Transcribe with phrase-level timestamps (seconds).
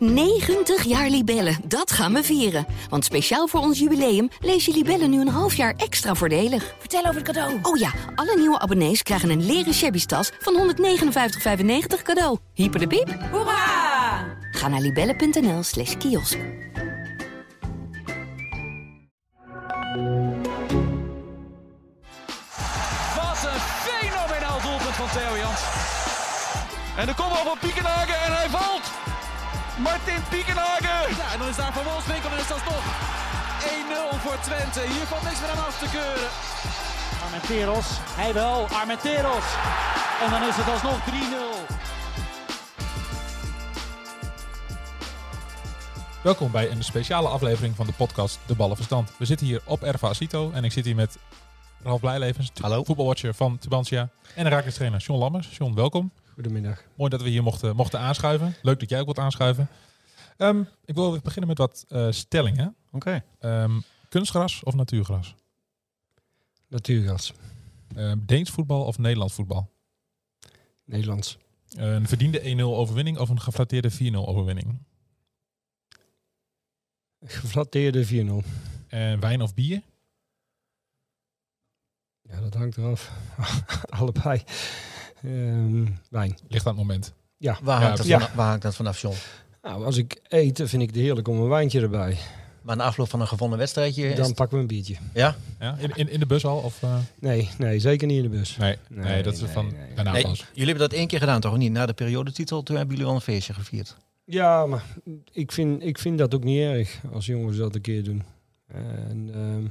[0.00, 2.66] 90 jaar Libellen, dat gaan we vieren.
[2.88, 6.74] Want speciaal voor ons jubileum lees je Libellen nu een half jaar extra voordelig.
[6.78, 7.58] Vertel over het cadeau.
[7.62, 12.38] Oh ja, alle nieuwe abonnees krijgen een leren shabby tas van 159,95 cadeau.
[12.54, 13.18] Hyper de piep.
[13.30, 14.38] Hoera!
[14.50, 16.38] Ga naar libellen.nl slash kiosk.
[23.16, 25.60] Wat een fenomenaal doelpunt van Theo Jans.
[26.96, 28.99] En de kopbal van Piekenhagen en hij valt.
[29.82, 31.16] Martin Piekenhagen.
[31.16, 32.84] Ja, en dan is daar Van Wolfswinkel en is dat toch
[34.14, 34.80] 1-0 voor Twente.
[34.80, 36.30] Hier valt niks meer aan af te keuren.
[37.24, 37.88] Armenteros,
[38.20, 39.46] hij wel, Armenteros.
[40.24, 41.10] En dan is het alsnog 3-0.
[46.22, 49.12] Welkom bij een speciale aflevering van de podcast De Ballenverstand.
[49.18, 51.18] We zitten hier op Erva Cito en ik zit hier met
[51.82, 55.56] Ralf Blijlevens, voetbalwatcher van Tubantia en de trainer John Lammers.
[55.56, 56.12] John, welkom.
[56.34, 56.84] Goedemiddag.
[56.96, 58.54] Mooi dat we hier mochten, mochten aanschuiven.
[58.62, 59.68] Leuk dat jij ook wilt aanschuiven.
[60.36, 62.76] Ehm, ik wil even beginnen met wat eh, stellingen.
[62.90, 63.24] Oké.
[63.38, 65.34] Ehm, kunstgras of natuurgras?
[66.68, 67.32] Natuurgas.
[67.96, 69.70] Ehm, Deens voetbal of Nederlands voetbal?
[70.84, 71.38] Nederlands.
[71.76, 74.78] Een verdiende 1-0 overwinning of een geflatteerde 4-0 overwinning?
[77.24, 78.42] Geflatteerde 4-0.
[78.88, 79.82] En wijn of bier?
[82.22, 83.12] Ja, dat hangt eraf.
[83.98, 84.42] Allebei.
[85.24, 86.38] Ehm, wijn.
[86.48, 87.12] Ligt aan het moment.
[87.36, 87.58] Ja.
[87.62, 88.18] Waar, Ja, hangt dat ja.
[88.18, 89.16] vanaf, waar hangt dat vanaf, John?
[89.62, 92.16] Nou, als ik eet, dan vind ik het heerlijk om een wijntje erbij.
[92.62, 94.96] Maar na afloop van een gewonnen wedstrijdje is Dan pakken we een biertje.
[95.14, 95.36] Ja?
[95.58, 95.76] Ja?
[95.78, 96.58] In, in, in de bus al?
[96.58, 96.94] Of, eh?
[97.18, 98.56] Nee, nee, zeker niet in de bus.
[98.56, 99.94] nee, nee, Nee, dat is nee, van nee.
[99.94, 100.38] daarna Nee, pas.
[100.52, 101.52] jullie hebben dat één keer gedaan, toch?
[101.52, 103.96] Of Niet na de periodetitel, toen hebben jullie wel een feestje gevierd.
[104.24, 104.84] Ja, maar
[105.32, 108.22] ik vind, ik vind dat ook niet erg als jongens dat een keer doen.
[108.66, 109.64] En, ehm,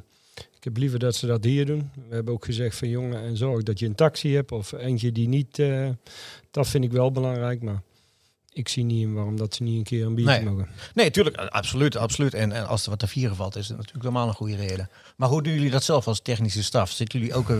[0.59, 1.91] ik heb liever dat ze dat hier doen.
[2.09, 5.11] We hebben ook gezegd van jongen en zorg dat je een taxi hebt of eentje
[5.11, 5.59] die niet.
[5.59, 5.89] eh,
[6.51, 7.81] dat vind ik wel belangrijk, maar
[8.53, 10.43] ik zie niet in waarom dat ze niet een keer een biertje Nee.
[10.49, 10.67] mogen.
[10.93, 12.33] Nee, tuurlijk, absoluut, absoluut.
[12.33, 14.89] En, en als er wat te vieren valt, is het natuurlijk helemaal een goede reden.
[15.15, 16.91] Maar hoe doen jullie dat zelf als technische staf?
[16.91, 17.59] Zitten jullie elke,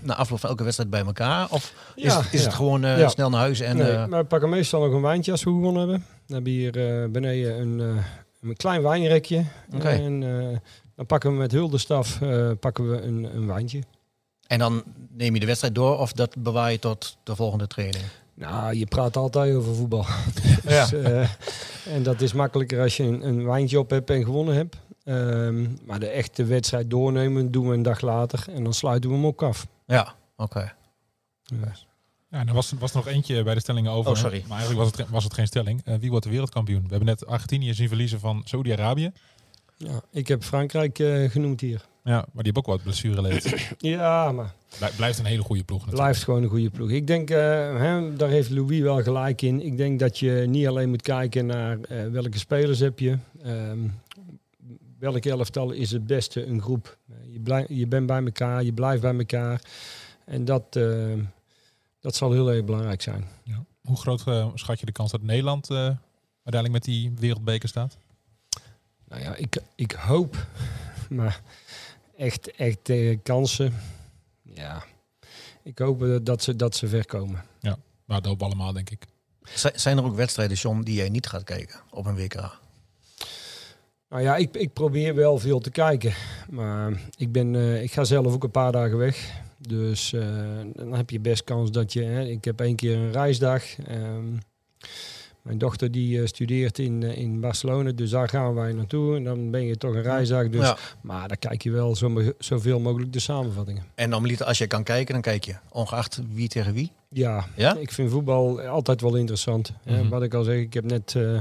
[0.00, 1.50] na afloop van elke wedstrijd bij elkaar?
[1.50, 2.46] Of is, Ja, het, is ja.
[2.46, 3.08] het gewoon eh, Ja.
[3.08, 3.76] snel naar huis en...
[3.76, 6.04] nee, eh, maar we pakken meestal nog een wijntje als we gewonnen hebben.
[6.26, 6.72] We hebben hier
[7.10, 7.78] beneden een,
[8.42, 9.44] een klein wijnrekje.
[9.80, 10.22] En
[11.00, 13.82] dan pakken we met huldenstaf eh, pakken we een, een wijntje.
[14.46, 18.04] en dan neem je de wedstrijd door of dat bewaar je tot de volgende training?
[18.34, 20.06] Nou, je praat altijd over voetbal.
[20.62, 20.86] Ja.
[20.86, 21.28] Dus, eh,
[21.94, 24.76] en dat is makkelijker als je een, een wijntje op hebt en gewonnen hebt.
[25.04, 28.44] Ehm, maar de echte wedstrijd doornemen doen we een dag later.
[28.50, 29.66] En dan sluiten we hem ook af.
[29.86, 30.72] Ja, oké.
[32.30, 34.10] Ja, en er was, was er nog eentje bij de stellingen over.
[34.10, 34.44] Oh, sorry.
[34.48, 35.82] Maar eigenlijk was het, was het geen stelling.
[35.84, 36.82] Eh, wie wordt de wereldkampioen?
[36.82, 39.12] We hebben net Argentinië zien verliezen van Saudi-Arabië.
[39.86, 41.84] Ja, ik heb Frankrijk eh, genoemd hier.
[42.04, 43.68] Ja, maar die hebben ook wat blessureleed.
[43.78, 46.02] Ja, maar Blij- Blijft een hele goede ploeg natuurlijk.
[46.08, 46.90] blijft gewoon een goede ploeg.
[46.90, 47.38] Ik denk, eh,
[47.76, 49.62] hè, daar heeft Louis wel gelijk in.
[49.64, 53.18] Ik denk dat je niet alleen moet kijken naar eh, welke spelers heb je.
[53.42, 53.78] Ehm
[54.98, 56.96] welk elftal is het beste een groep.
[57.26, 59.60] Je, blij, je bent bij elkaar, je blijft bij elkaar.
[60.24, 60.78] En dat,
[62.00, 63.24] dat zal heel erg belangrijk zijn.
[63.82, 64.24] Hoe groot
[64.54, 67.96] schat je de kans dat Nederland uiteindelijk met die wereldbeker staat?
[69.10, 70.46] Nou ja, ik, ik hoop,
[71.10, 71.40] maar
[72.16, 73.74] echt, echt eh, kansen.
[74.42, 74.84] Ja,
[75.62, 77.44] ik hoop eh, dat ze, dat ze ver komen.
[77.60, 79.06] Nou, dat hopen we allemaal, denk ik.
[79.74, 82.58] Zijn er ook wedstrijden, John, die jij niet gaat kijken op een WK?
[84.10, 86.12] Nou ja, ik, ik probeer wel veel te kijken.
[86.50, 89.30] Maar ik, ben, eh, ik ga zelf ook een paar dagen weg.
[89.58, 90.22] Dus eh,
[90.74, 92.02] dan heb je best kans dat je...
[92.02, 93.78] Hè, ik heb één keer een reisdag.
[93.78, 94.36] Ehm,
[95.42, 97.92] mijn dochter die eh, studeert in, eh, in Barcelona.
[97.92, 99.16] Dus daar gaan wij naartoe.
[99.16, 100.48] En dan ben je toch een reisdag.
[100.48, 100.76] Dus, Ja.
[101.00, 103.84] Maar dan kijk je wel zo, zoveel mogelijk de samenvattingen.
[103.94, 105.54] En normaliter, als je kan kijken, dan kijk je.
[105.68, 106.92] Ongeacht wie tegen wie.
[107.08, 107.76] Ja, Ja?
[107.76, 109.72] ik vind voetbal altijd wel interessant.
[109.84, 110.08] Mhm.
[110.08, 111.14] Wat ik al zeg, ik heb net...
[111.16, 111.40] eh,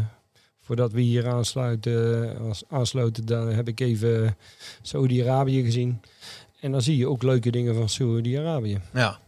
[0.61, 2.37] Voordat we hier aansluiten,
[2.69, 4.37] aansloten, dan heb ik even
[4.81, 6.01] Saudi-Arabië gezien.
[6.59, 8.79] En dan zie je ook leuke dingen van Saudi-Arabië.
[8.93, 9.19] Ja.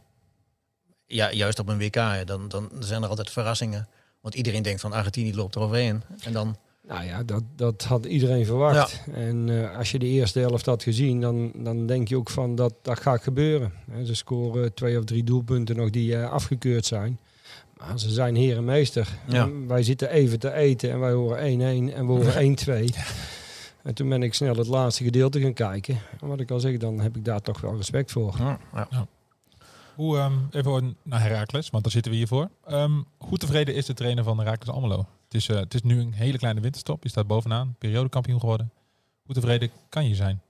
[1.05, 3.87] ja, juist op een WK, hè, dan, dan zijn er altijd verrassingen.
[4.21, 6.01] Want iedereen denkt van Argentinië loopt er overheen.
[6.23, 6.55] En dan,
[6.87, 9.01] Nou ja, dat, dat had iedereen verwacht.
[9.13, 12.55] En eh, als je de eerste helft had gezien, dan, dan denk je ook van
[12.55, 13.73] dat dat gaat gebeuren.
[13.91, 17.19] Hè, ze scoren twee of drie doelpunten nog die eh, afgekeurd zijn.
[17.78, 19.07] Maar ze zijn heer en meester.
[19.28, 19.43] Ja.
[19.43, 22.57] En wij zitten even te eten en wij horen 1-1 en we horen
[22.91, 22.96] 1-2.
[23.84, 25.99] En toen ben ik snel het laatste gedeelte gaan kijken.
[26.22, 28.35] En wat ik al zeg, dan heb ik daar toch wel respect voor.
[28.37, 29.07] ja, ja.
[30.01, 32.49] Ehm, even naar Herakles, want daar zitten we hier voor.
[32.65, 34.97] Ehm, hoe tevreden is de trainer van Herakles Almelo?
[34.97, 37.03] Het is, eh, het is nu een hele kleine winterstop.
[37.03, 38.71] Je staat bovenaan, periodekampioen geworden.
[39.23, 40.41] Hoe tevreden kan je zijn?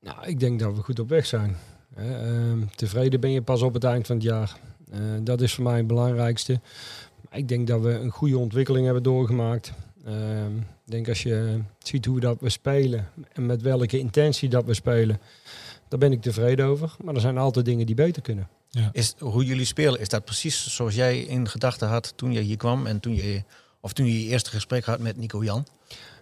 [0.00, 1.56] Nou, ik denk dat we goed op weg zijn.
[1.94, 4.56] Ehm, tevreden ben je pas op het eind van het jaar.
[4.90, 6.60] Eh, dat is voor mij het belangrijkste.
[7.30, 9.72] Ik denk dat we een goede ontwikkeling hebben doorgemaakt.
[10.84, 14.74] Ik denk als je ziet hoe dat we spelen en met welke intentie dat we
[14.74, 15.20] spelen,
[15.88, 16.96] daar ben ik tevreden over.
[17.02, 18.48] Maar er zijn altijd dingen die beter kunnen.
[18.92, 22.56] Is, hoe jullie spelen, is dat precies zoals jij in gedachten had toen je hier
[22.56, 23.42] kwam en toen je,
[23.80, 25.66] of toen je je eerste gesprek had met Nico Jan?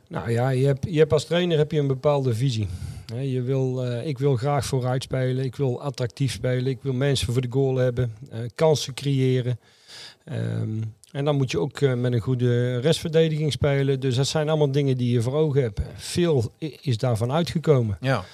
[0.08, 2.68] Nou ja, je hebt, je hebt als trainer heb je een bepaalde visie.
[3.12, 6.92] Hè, je wil, eh, ik wil graag vooruit spelen, ik wil attractief spelen, ik wil
[6.92, 9.58] mensen voor de goal hebben, eh, kansen creëren.
[10.24, 10.82] Ehm,
[11.12, 14.00] en dan moet je ook eh, met een goede restverdediging spelen.
[14.00, 15.80] Dus dat zijn allemaal dingen die je voor ogen hebt.
[15.94, 17.98] Veel is daarvan uitgekomen.
[18.00, 18.24] Ja.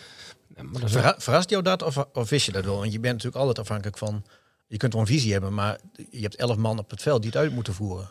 [0.63, 2.79] Maar dat is Verra- verrast jou dat of, of wist je dat wel?
[2.79, 4.25] Want je bent natuurlijk altijd afhankelijk van,
[4.67, 5.79] je kunt wel een visie hebben, maar
[6.11, 8.09] je hebt elf man op het veld die het uit moeten voeren.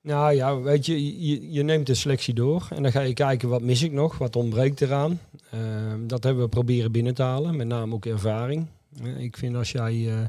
[0.00, 3.48] Nou ja, weet je, je, je neemt de selectie door en dan ga je kijken
[3.48, 5.20] wat mis ik nog, wat ontbreekt eraan.
[5.50, 8.66] Ehm, dat hebben we proberen binnen te halen, met name ook ervaring.
[9.02, 10.24] Eh, ik vind als jij eh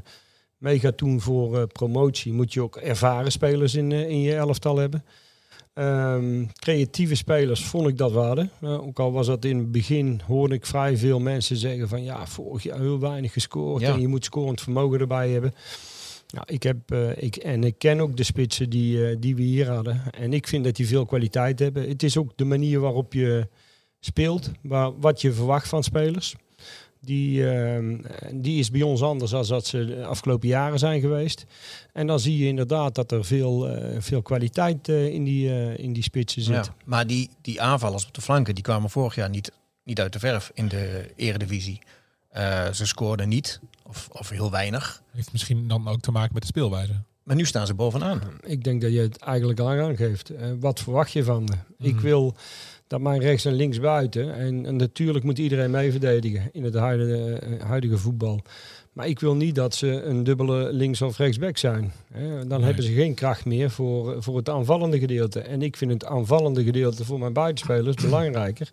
[0.58, 4.76] mee gaat doen voor eh, promotie, moet je ook ervaren spelers in, in je elftal
[4.76, 5.04] hebben.
[5.78, 8.48] Ehm, creatieve spelers vond ik dat waarde.
[8.60, 12.26] Ook al was dat in het begin, hoorde ik vrij veel mensen zeggen van ja,
[12.26, 13.92] vorig jaar heel weinig gescoord Ja.
[13.92, 15.54] en je moet scorend vermogen erbij hebben.
[16.34, 19.42] Nou, ik heb, eh, ik, en ik ken ook de spitsen die, eh, die we
[19.42, 20.02] hier hadden.
[20.12, 21.88] En ik vind dat die veel kwaliteit hebben.
[21.88, 23.48] Het is ook de manier waarop je
[24.00, 26.34] speelt, waar, wat je verwacht van spelers.
[27.00, 27.98] Die, ehm,
[28.32, 31.44] die is bij ons anders dan dat ze de afgelopen jaren zijn geweest.
[31.92, 35.78] En dan zie je inderdaad dat er veel, eh, veel kwaliteit eh, in, die, eh,
[35.78, 36.54] in die spitsen zit.
[36.54, 36.74] Ja.
[36.84, 39.52] Maar die, die aanvallers op de flanken, die kwamen vorig jaar niet,
[39.84, 41.78] niet uit de verf in de eredivisie.
[42.28, 45.02] Eh, ze scoorden niet, of, of heel weinig.
[45.10, 46.92] Heeft misschien dan ook te maken met de speelwijze.
[47.22, 48.20] Maar nu staan ze bovenaan.
[48.40, 50.30] Ik denk dat je het eigenlijk al aangeeft.
[50.30, 51.86] Eh, wat verwacht je van me?
[51.86, 52.02] Ik Mhm.
[52.02, 52.34] wil
[52.88, 54.34] dat mijn rechts en links buiten.
[54.34, 58.42] En, en natuurlijk moet iedereen mee verdedigen in het huidige, eh, huidige voetbal.
[58.92, 61.92] Maar ik wil niet dat ze een dubbele links- of rechtsback zijn.
[62.12, 62.46] Hè.
[62.46, 62.66] Dan Nee.
[62.66, 65.40] hebben ze geen kracht meer voor, voor het aanvallende gedeelte.
[65.40, 68.70] En ik vind het aanvallende gedeelte voor mijn buitenspelers belangrijker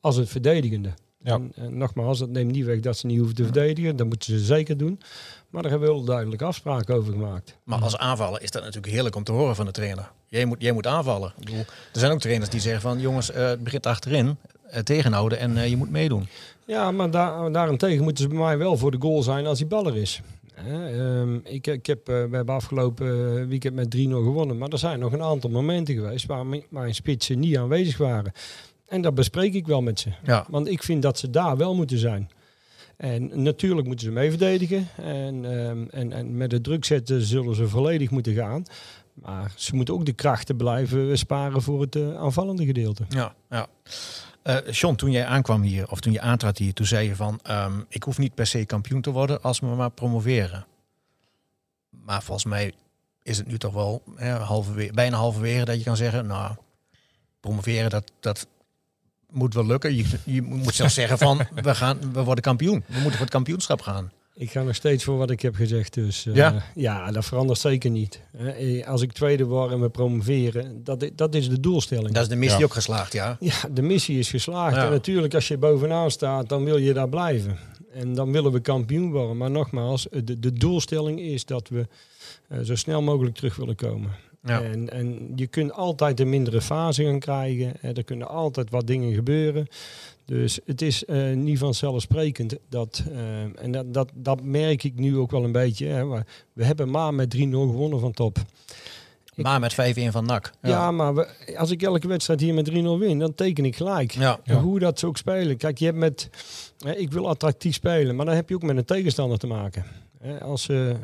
[0.00, 0.88] als het verdedigende.
[1.22, 1.34] Ja.
[1.34, 3.96] En, en nogmaals, dat neemt niet weg dat ze niet hoeven te verdedigen.
[3.96, 5.00] Dat moeten ze zeker doen.
[5.56, 7.56] Maar daar hebben we wel duidelijke afspraken over gemaakt.
[7.64, 10.10] Maar als aanvaller is dat natuurlijk heerlijk om te horen van de trainer.
[10.28, 11.32] Jij moet, jij moet aanvallen.
[11.38, 11.58] Ik bedoel,
[11.92, 14.36] er zijn ook trainers die zeggen van jongens, eh, het begint achterin,
[14.66, 16.26] eh, tegenhouden en eh, je moet meedoen.
[16.66, 19.66] Ja, maar daar, daarentegen moeten ze bij mij wel voor de goal zijn als die
[19.66, 20.20] bal er is.
[20.54, 24.58] Ehm, ik, ik heb, we hebben afgelopen weekend met 3-0 gewonnen.
[24.58, 28.32] Maar er zijn nog een aantal momenten geweest waar mijn, mijn spitsen niet aanwezig waren.
[28.86, 30.10] En dat bespreek ik wel met ze.
[30.24, 30.46] Ja.
[30.48, 32.30] Want ik vind dat ze daar wel moeten zijn.
[32.96, 34.88] En natuurlijk moeten ze mee verdedigen.
[34.96, 38.64] En, ehm, en, en met de druk zetten zullen ze volledig moeten gaan.
[39.14, 43.04] Maar ze moeten ook de krachten blijven sparen voor het eh, aanvallende gedeelte.
[43.08, 43.66] Ja, ja.
[44.42, 47.40] Eh John, toen jij aankwam hier, of toen je aantrad hier, toen zei je van,
[47.42, 50.66] ehm, ik hoef niet per se kampioen te worden als we maar promoveren.
[51.90, 52.72] Maar volgens mij
[53.22, 56.54] is het nu toch wel hè, halverwege, bijna halverwege dat je kan zeggen, nou,
[57.40, 58.46] promoveren, dat, dat
[59.36, 59.96] moet wel lukken.
[59.96, 62.84] Je, je moet zelfs zeggen van, we, gaan, we worden kampioen.
[62.86, 64.10] We moeten voor het kampioenschap gaan.
[64.34, 65.94] Ik ga nog steeds voor wat ik heb gezegd.
[65.94, 66.62] Dus eh, Ja?
[66.74, 67.10] ja?
[67.10, 68.20] dat verandert zeker niet.
[68.38, 72.12] Eh, Als ik tweede word en we promoveren, dat, dat is de doelstelling.
[72.12, 72.64] Dat is de missie Ja.
[72.64, 73.36] ook geslaagd, ja.
[73.40, 74.76] Ja, de missie is geslaagd.
[74.76, 74.84] Ja.
[74.84, 77.56] En natuurlijk, als je bovenaan staat, dan wil je daar blijven.
[77.92, 79.36] En dan willen we kampioen worden.
[79.36, 81.86] Maar nogmaals, de, de doelstelling is dat we
[82.48, 84.10] eh, zo snel mogelijk terug willen komen.
[84.46, 84.62] Ja.
[84.62, 87.82] En, en je kunt altijd een mindere fase gaan krijgen.
[87.82, 89.66] Er kunnen altijd wat dingen gebeuren.
[90.24, 95.16] Dus het is eh, niet vanzelfsprekend dat, eh, en dat, dat, dat merk ik nu
[95.16, 95.86] ook wel een beetje.
[95.86, 98.38] Hè, maar we hebben maar met 3-0 gewonnen van top.
[99.34, 100.50] Ik- Maar met 5-1 van NAC.
[100.62, 104.10] Ja, maar we, als ik elke wedstrijd hier met 3-0 win, dan teken ik gelijk.
[104.12, 104.60] Ja.
[104.60, 105.56] Hoe dat ze ook spelen.
[105.56, 106.30] Kijk, je hebt met,
[106.78, 109.84] hè, ik wil attractief spelen, maar dan heb je ook met een tegenstander te maken.
[110.40, 110.96] Als ze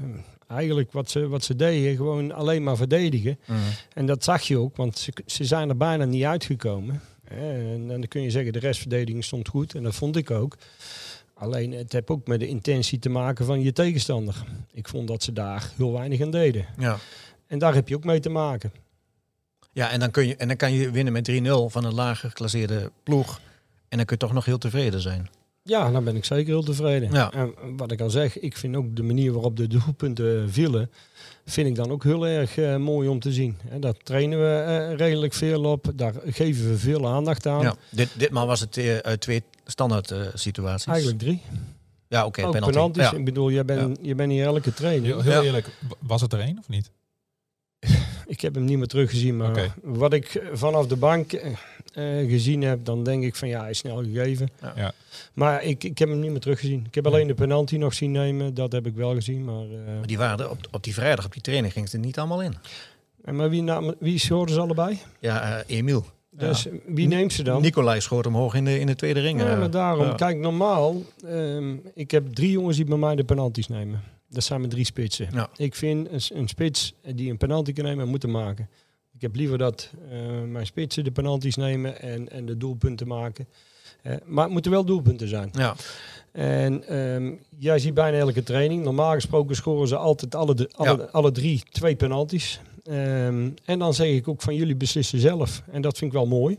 [0.46, 3.38] eigenlijk wat ze, wat ze deden, gewoon alleen maar verdedigen.
[3.46, 3.58] Mhm.
[3.94, 7.00] En dat zag je ook, want ze, ze zijn er bijna niet uitgekomen.
[7.24, 9.74] En, en dan kun je zeggen, de restverdediging stond goed.
[9.74, 10.56] En dat vond ik ook.
[11.34, 14.44] Alleen het heeft ook met de intentie te maken van je tegenstander.
[14.72, 16.66] Ik vond dat ze daar heel weinig aan deden.
[16.78, 16.98] ja.
[17.46, 18.72] En daar heb je ook mee te maken.
[19.72, 21.32] Ja, en dan, kun je, en dan kan je winnen met 3-0
[21.66, 23.40] van een lager geclasseerde ploeg.
[23.88, 25.28] En dan kun je toch nog heel tevreden zijn.
[25.64, 27.12] Ja, dan ben ik zeker heel tevreden.
[27.12, 27.32] Ja.
[27.32, 30.90] En wat ik al zeg, ik vind ook de manier waarop de doelpunten vielen,
[31.46, 33.56] vind ik dan ook heel erg eh, mooi om te zien.
[33.70, 37.62] En daar trainen we eh, redelijk veel op, daar geven we veel aandacht aan.
[37.62, 37.74] Ja.
[37.90, 40.86] Dit, ditmaal was het eh, uit twee standaard eh, situaties.
[40.86, 41.42] Eigenlijk drie.
[42.08, 42.46] Ja, oké.
[42.46, 43.00] ook penalty.
[43.00, 43.12] Ja.
[43.12, 45.04] Ik bedoel, jij bent, je bent hier elke training.
[45.06, 45.42] Heel, heel Ja.
[45.42, 46.90] eerlijk, was het er één of niet?
[48.26, 51.32] Ik heb hem niet meer teruggezien, maar wat ik vanaf de bank
[51.92, 54.50] eh, gezien heb, dan denk ik van ja, hij is snel gegeven.
[54.60, 54.72] Ja.
[54.76, 54.92] Ja.
[55.32, 56.84] Maar ik, ik heb hem niet meer teruggezien.
[56.88, 59.44] Ik heb alleen de penalty nog zien nemen, dat heb ik wel gezien.
[59.44, 61.96] Maar, eh, Maar die waren er op, op die vrijdag, op die training, gingen ze
[61.96, 62.54] er niet allemaal in.
[63.24, 64.98] En maar wie, nam, wie schoten ze allebei?
[65.18, 66.04] Ja, eh, Emiel.
[66.30, 67.62] Dus wie neemt ze dan?
[67.62, 69.40] Nicolai schoot hem hoog in de, in de tweede ring.
[69.40, 70.06] Ja, maar daarom.
[70.06, 70.14] Ja.
[70.14, 74.02] Kijk, normaal, ehm, ik heb drie jongens die bij mij de penalties nemen.
[74.28, 75.28] Dat zijn mijn drie spitsen.
[75.32, 75.50] Ja.
[75.56, 78.68] Ik vind een, een spits die een penalty kan nemen, moet hem maken.
[79.22, 83.46] Ik heb liever dat eh, mijn spitsen de penalties nemen en, en de doelpunten maken.
[84.02, 85.48] Eh, maar het moeten wel doelpunten zijn.
[85.52, 85.74] Ja.
[86.32, 88.84] En ehm, jij ziet bijna elke training.
[88.84, 91.08] Normaal gesproken scoren ze altijd alle, drie- alle, Ja.
[91.12, 92.60] alle drie twee penalties.
[92.84, 95.62] Ehm, en dan zeg ik ook van jullie beslissen zelf.
[95.70, 96.58] En dat vind ik wel mooi.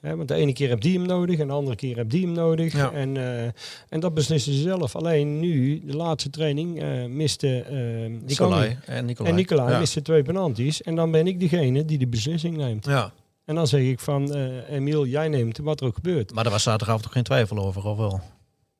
[0.00, 2.32] Want de ene keer heb die hem nodig en de andere keer heb die hem
[2.34, 2.72] nodig.
[2.72, 2.90] Ja.
[2.92, 3.44] En, eh,
[3.88, 4.96] en dat beslissen ze zelf.
[4.96, 9.30] Alleen nu, de laatste training, eh, miste ehm, Nicolai en Nicolai.
[9.30, 9.78] en Nicolai Ja.
[9.78, 10.82] miste twee penalties.
[10.82, 12.84] En dan ben ik degene die de beslissing neemt.
[12.84, 13.12] Ja,
[13.44, 14.34] En dan zeg ik van,
[14.70, 16.32] Emiel, jij neemt wat er ook gebeurt.
[16.34, 18.20] maar daar was zaterdagavond toch geen twijfel over, of wel?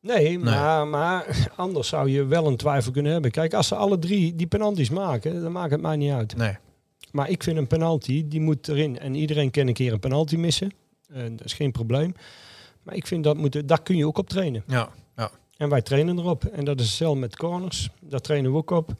[0.01, 3.31] Nee, maar, maar anders zou je wel een twijfel kunnen hebben.
[3.31, 6.37] Kijk, als ze alle drie die penalties maken, dan maakt het mij niet uit.
[6.37, 6.57] Nee.
[7.13, 8.99] Maar ik vind een penalty, die moet erin.
[8.99, 10.71] En iedereen kan een keer een penalty missen.
[11.13, 12.15] En dat is geen probleem.
[12.83, 14.63] Maar ik vind dat moeten, daar kun je ook op trainen.
[14.67, 15.31] Ja, ja.
[15.57, 16.45] En wij trainen erop.
[16.45, 17.91] En dat is hetzelfde met corners.
[18.01, 18.91] Daar trainen we ook op.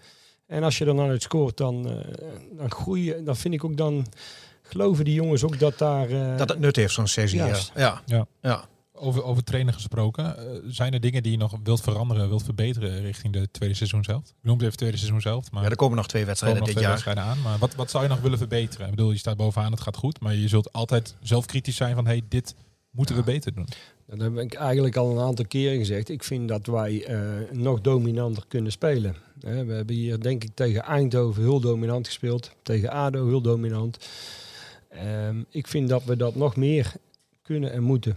[0.47, 1.97] En als je dan uit scoort, dan, eh,
[2.57, 3.25] dan groeien.
[3.25, 4.07] Dan vind ik ook dan.
[4.63, 6.11] Geloven die jongens ook dat daar.
[6.11, 7.39] eh, Dat het nut heeft, zo'n sessie.
[7.39, 7.47] Ja.
[7.75, 8.03] Ja.
[8.07, 8.27] Ja.
[8.41, 8.65] ja.
[9.01, 13.01] Over, over trainen gesproken, eh, zijn er dingen die je nog wilt veranderen, wilt verbeteren
[13.01, 14.23] richting de tweede seizoen zelf?
[14.23, 16.75] Ik noem het even tweede seizoen zelf, maar Ja, er komen nog twee wedstrijden komen
[16.75, 17.15] nog dit twee jaar.
[17.17, 17.51] wedstrijden aan.
[17.51, 18.85] Maar wat, wat zou je nog willen verbeteren?
[18.89, 21.95] Ik bedoel, je staat bovenaan, het gaat goed, maar je zult altijd zelf kritisch zijn
[21.95, 22.55] van, hey, dit
[22.91, 23.67] moeten we beter doen.
[24.07, 26.09] Dat heb ik eigenlijk al een aantal keren gezegd.
[26.09, 27.21] Ik vind dat wij eh,
[27.53, 29.17] nog dominanter kunnen spelen.
[29.41, 32.51] Hè, we hebben hier denk ik tegen Eindhoven heel dominant gespeeld.
[32.63, 34.09] Tegen ADO heel dominant.
[34.89, 36.93] Ehm, ik vind dat we dat nog meer
[37.43, 38.17] kunnen en moeten.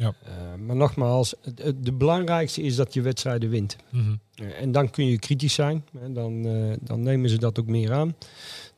[0.00, 0.14] Ja.
[0.24, 0.32] Eh,
[0.66, 3.76] maar nogmaals, het, de belangrijkste is dat je wedstrijden wint.
[3.90, 4.14] Mhm.
[4.34, 5.84] Eh, en dan kun je kritisch zijn.
[5.98, 8.14] Hè, dan, eh, dan nemen ze dat ook meer aan.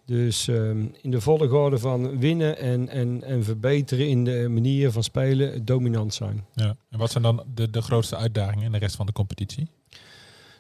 [0.05, 5.02] Dus ehm, in de volgorde van winnen en, en, en verbeteren in de manier van
[5.02, 6.45] spelen, dominant zijn.
[6.55, 6.76] Ja.
[6.91, 9.69] En wat zijn dan de, de grootste uitdagingen in de rest van de competitie?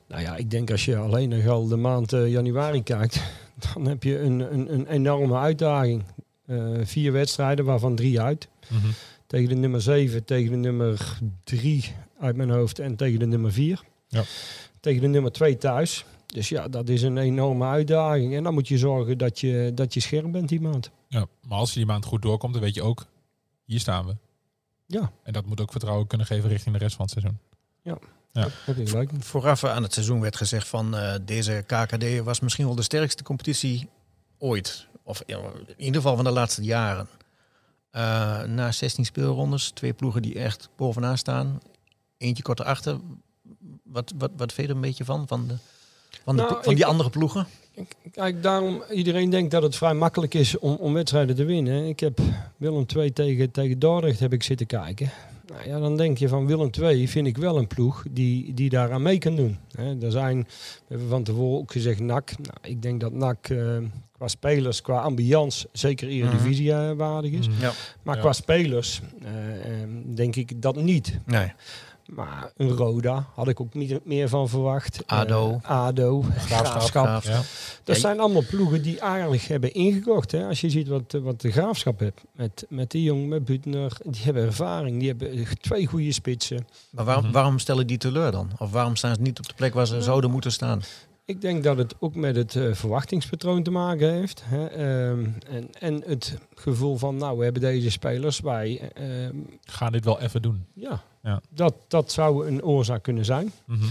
[0.08, 3.22] Nou ja, ik denk als je alleen nog al de maand januari kijkt,
[3.72, 6.02] dan heb je een, een, een enorme uitdaging.
[6.82, 8.48] Vier wedstrijden, waarvan drie uit.
[8.68, 8.88] Mhm.
[9.32, 13.52] Tegen de nummer 7, tegen de nummer 3 uit mijn hoofd en tegen de nummer
[13.52, 13.82] 4.
[14.08, 14.22] Ja.
[14.80, 16.04] Tegen de nummer 2 thuis.
[16.26, 18.34] Dus ja, dat is een enorme uitdaging.
[18.34, 20.90] En dan moet je zorgen dat je, dat je scherp bent die maand.
[21.08, 23.06] Ja, maar als je die maand goed doorkomt, dan weet je ook,
[23.64, 24.16] hier staan we.
[24.86, 25.12] Ja.
[25.22, 27.38] En dat moet ook vertrouwen kunnen geven richting de rest van het seizoen.
[27.82, 27.98] Ja.
[28.32, 29.10] Dat heb je gelijk.
[29.18, 33.22] Vooraf aan het seizoen werd gezegd van eh, deze KKD was misschien wel de sterkste
[33.22, 33.88] competitie
[34.38, 34.86] ooit.
[35.02, 37.08] Of ja, in ieder geval van de laatste jaren.
[37.92, 41.60] Eh, na 16 speelrondes, twee ploegen die echt bovenaan staan.
[42.18, 42.98] Eentje kort erachter.
[43.82, 45.28] Wat, wat, wat vind je er een beetje van?
[45.28, 45.54] Van, de,
[46.24, 47.46] van, de, Nou, van die ik- andere ploegen?
[48.12, 51.86] Kijk, daarom iedereen denkt dat het vrij makkelijk is om, om wedstrijden te winnen.
[51.88, 52.18] Ik heb
[52.56, 55.10] Willem II tegen, tegen Dordrecht heb ik zitten kijken.
[55.46, 58.68] Nou ja, dan denk je van Willem II vind ik wel een ploeg die, die
[58.70, 59.58] daaraan mee kan doen.
[59.76, 62.32] Hè, er zijn, we hebben van tevoren ook gezegd NAC.
[62.38, 63.76] Nou, ik denk dat NAC eh,
[64.22, 67.48] qua spelers, qua ambiance, zeker Eredivisie eh, waardig is.
[67.48, 67.60] Mhm.
[67.60, 67.72] Ja.
[68.02, 68.20] Maar Ja.
[68.20, 71.18] qua spelers eh, eh, denk ik dat niet.
[71.26, 71.52] Nee.
[72.06, 75.02] Maar een Roda had ik ook niet meer van verwacht.
[75.06, 75.60] ADO.
[75.62, 76.24] Eh, ADO.
[76.36, 77.04] Graafschap.
[77.04, 77.26] Graaf.
[77.26, 77.40] Ja.
[77.84, 80.32] Dat zijn allemaal ploegen die eigenlijk hebben ingekocht.
[80.32, 80.46] Hè.
[80.46, 82.20] Als je ziet wat, eh, wat de graafschap heeft.
[82.32, 83.92] Met, met de Jong, met Butner.
[84.04, 84.98] Die hebben ervaring.
[84.98, 86.66] Die hebben twee goede spitsen.
[86.90, 87.32] Maar waarom, Mhm.
[87.32, 88.50] waarom stellen die teleur dan?
[88.58, 90.82] Of waarom staan ze niet op de plek waar ze zouden moeten staan?
[91.32, 94.42] Ik denk dat het ook met het eh, verwachtingspatroon te maken heeft.
[94.44, 94.66] Hè.
[94.66, 98.40] Ehm, en, en het gevoel van, nou, we hebben deze spelers.
[98.40, 100.64] Wij, ehm, Gaan dit wel even doen.
[100.74, 101.40] ja, Ja.
[101.48, 103.52] Dat, dat zou een oorzaak kunnen zijn.
[103.64, 103.84] Mhm.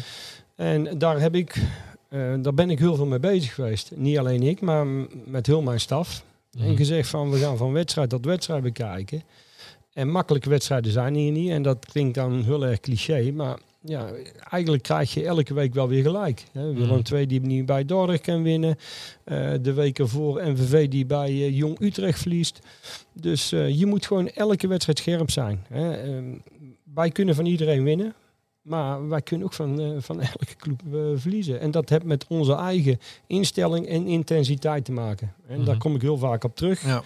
[0.55, 1.55] En daar heb ik,
[2.09, 3.91] eh, daar ben ik heel veel mee bezig geweest.
[3.95, 4.85] Niet alleen ik, maar
[5.25, 6.23] met heel mijn staf.
[6.51, 6.65] Mhm.
[6.65, 9.23] En gezegd van we gaan van wedstrijd tot wedstrijd bekijken.
[9.93, 11.49] En makkelijke wedstrijden zijn hier niet.
[11.49, 13.31] En dat klinkt dan heel erg cliché.
[13.31, 14.09] Maar ja,
[14.49, 16.43] eigenlijk krijg je elke week wel weer gelijk.
[16.51, 16.73] Hè.
[16.73, 17.15] Willem Mhm.
[17.15, 18.75] II die niet bij Dordrecht kan winnen.
[19.23, 22.59] Eh, de week ervoor NVV die bij eh, Jong Utrecht verliest.
[23.13, 25.65] Dus eh, je moet gewoon elke wedstrijd scherp zijn.
[25.67, 25.93] Hè.
[25.93, 26.37] Ehm,
[26.93, 28.13] wij kunnen van iedereen winnen.
[28.61, 30.81] Maar wij kunnen ook van, van elke club
[31.15, 31.59] verliezen.
[31.59, 35.33] En dat heeft met onze eigen instelling en intensiteit te maken.
[35.47, 36.85] En daar kom ik heel vaak op terug.
[36.85, 37.03] Ja.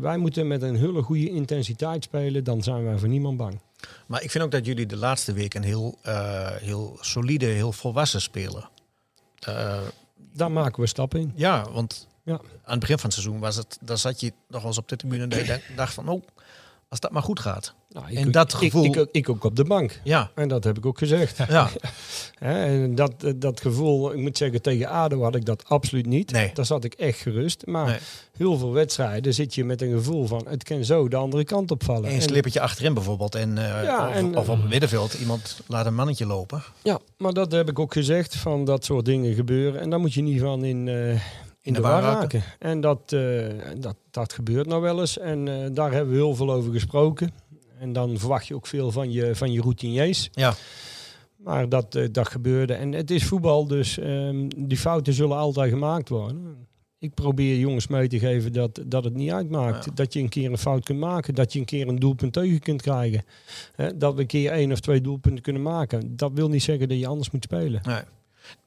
[0.00, 2.44] Wij moeten met een hele goede intensiteit spelen.
[2.44, 3.58] Dan zijn wij voor niemand bang.
[4.10, 8.20] Maar ik vind ook dat jullie de laatste weken heel, eh, heel solide, heel volwassen
[8.20, 8.68] spelen.
[9.40, 9.80] Eh,
[10.32, 11.32] Daar maken we stappen in.
[11.34, 12.32] ja, want Ja.
[12.34, 14.88] aan het begin van het seizoen was het, daar zat je nog wel eens op
[14.88, 16.22] de tribune en dacht van, oh,
[16.90, 17.74] Als dat maar goed gaat.
[17.88, 20.00] Nou, ik, En ook- dat ik- gevoel- Ik, ook- ik ook op de bank.
[20.04, 21.38] Ja, En dat heb ik ook gezegd.
[21.48, 21.68] ja.
[22.38, 26.32] En dat, dat gevoel, ik moet zeggen, tegen ADO had ik dat absoluut niet.
[26.32, 26.50] Nee.
[26.54, 27.66] Daar zat ik echt gerust.
[27.66, 27.98] Maar Nee.
[28.36, 31.70] heel veel wedstrijden zit je met een gevoel van, het kan zo de andere kant
[31.70, 32.04] opvallen.
[32.08, 33.34] Een En- slippertje achterin bijvoorbeeld.
[33.34, 36.62] En, eh, Ja, of, en- of op het middenveld iemand laat een mannetje lopen.
[36.82, 39.80] Ja, maar dat heb ik ook gezegd, van dat soort dingen gebeuren.
[39.80, 41.20] En daar moet je niet van in, eh,
[41.62, 42.42] in de, war raken.
[42.58, 43.46] En dat, eh,
[43.78, 45.18] dat, dat gebeurt nou wel eens.
[45.18, 47.30] En eh, daar hebben we heel veel over gesproken.
[47.78, 50.28] En dan verwacht je ook veel van je, van je routiniers.
[50.32, 50.54] Ja.
[51.36, 52.74] Maar dat, eh, dat gebeurde.
[52.74, 56.68] En het is voetbal, dus ehm, die fouten zullen altijd gemaakt worden.
[56.98, 59.84] Ik probeer jongens mee te geven dat, dat het niet uitmaakt.
[59.84, 59.90] Ja.
[59.94, 61.34] Dat je een keer een fout kunt maken.
[61.34, 63.24] Dat je een keer een doelpunt tegen kunt krijgen.
[63.94, 66.16] Dat we een keer één of twee doelpunten kunnen maken.
[66.16, 67.80] Dat wil niet zeggen dat je anders moet spelen.
[67.84, 68.02] Nee.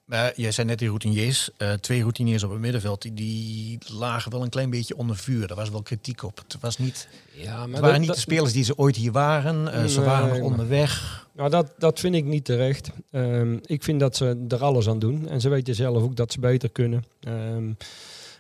[0.06, 1.50] Maar jij zei net die routiniers.
[1.58, 3.02] eh, twee routiniers op het middenveld.
[3.02, 5.48] Die, die lagen wel een klein beetje onder vuur.
[5.48, 6.38] Daar was wel kritiek op.
[6.38, 9.74] Het, was niet, Ja, het waren niet de spelers die ze ooit hier waren.
[9.74, 11.22] Eh, ze waren nog maar- onderweg.
[11.36, 12.90] Nou, dat, dat vind ik niet terecht.
[13.12, 15.28] Ehm, ik vind dat ze er alles aan doen.
[15.30, 17.04] En ze weten zelf ook dat ze beter kunnen.
[17.20, 17.72] Ehm,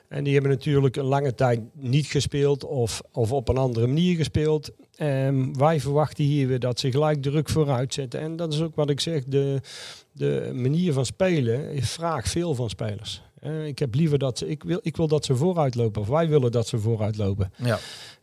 [0.07, 4.15] en die hebben natuurlijk een lange tijd niet gespeeld of, of op een andere manier
[4.15, 4.69] gespeeld.
[4.95, 8.19] Ehm, wij verwachten hier weer dat ze gelijk druk vooruit zetten.
[8.19, 9.59] En dat is ook wat ik zeg, de,
[10.13, 13.21] de manier van spelen vraagt veel van spelers.
[13.39, 16.01] Eh, ik heb liever dat ze, ik wil, ik wil dat ze vooruit lopen.
[16.01, 17.51] Of wij willen dat ze vooruit lopen.
[17.57, 17.79] Ja.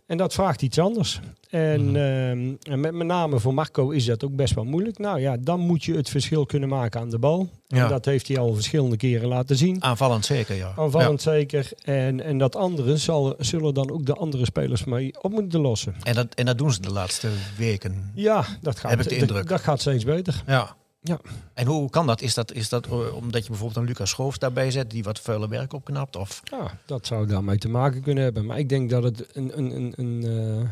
[0.06, 1.20] En dat vraagt iets anders.
[1.50, 1.97] En, Mhm.
[1.97, 4.99] ehm, en met, met name voor Marco is dat ook best wel moeilijk.
[4.99, 7.49] Nou ja, dan moet je het verschil kunnen maken aan de bal.
[7.66, 7.82] Ja.
[7.82, 9.82] En dat heeft hij al verschillende keren laten zien.
[9.82, 10.73] Aanvallend zeker, ja.
[10.76, 11.70] Aanvallend zeker.
[11.85, 15.94] En, en dat andere zal, zullen dan ook de andere spelers mee op moeten lossen.
[16.02, 18.11] En, dat, en dat doen ze de laatste weken.
[18.14, 19.49] Ja, dat gaat, Heb ik de dat- indruk.
[19.49, 20.42] Dat, gaat steeds beter.
[20.47, 20.76] Ja.
[21.02, 21.21] Ja.
[21.54, 22.21] En hoe kan dat?
[22.23, 25.21] Is dat, is dat eh, omdat je bijvoorbeeld een Lucas Schoof daarbij zet die wat
[25.21, 26.16] vuile werk opknapt?
[26.16, 26.40] Of?
[26.45, 28.47] Ja, dat zou daarmee te maken kunnen hebben.
[28.47, 30.25] Maar ik denk dat het een, een, een, een,
[30.61, 30.69] eh,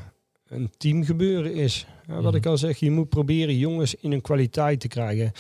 [0.59, 1.87] een teamgebeuren is.
[2.07, 2.37] Ja, wat Mhm.
[2.37, 5.33] ik al zeg, je moet proberen jongens in een kwaliteit te krijgen.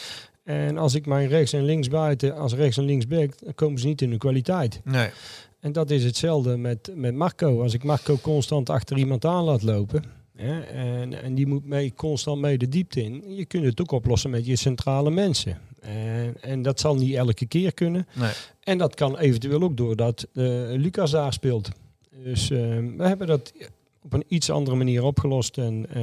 [0.45, 3.78] En als ik mijn rechts en links buiten, als rechts en links back, dan komen
[3.80, 4.80] ze niet in hun kwaliteit.
[4.85, 5.09] Nee.
[5.61, 7.62] En dat is hetzelfde met, met Marco.
[7.62, 10.02] Als ik Marco constant achter iemand aan laat lopen,
[10.38, 13.90] hè, en, en die moet mee, constant mee de diepte in, je kunt het ook
[13.90, 15.59] oplossen met je centrale mensen.
[15.81, 18.07] En, en dat zal niet elke keer kunnen.
[18.14, 18.33] nee.
[18.61, 21.68] En dat kan eventueel ook doordat eh Lucas daar speelt.
[22.22, 22.59] Dus eh,
[22.96, 23.53] we hebben dat
[24.03, 25.59] op een iets andere manier opgelost.
[25.59, 26.03] En eh,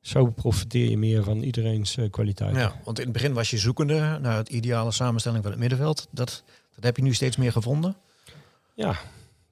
[0.00, 2.56] zo profiteer je meer van iedereen's kwaliteit.
[2.56, 6.08] Ja, want in het begin was je zoekende naar het ideale samenstelling van het middenveld.
[6.10, 6.42] Dat,
[6.74, 7.96] dat heb je nu steeds meer gevonden.
[8.74, 8.96] Ja,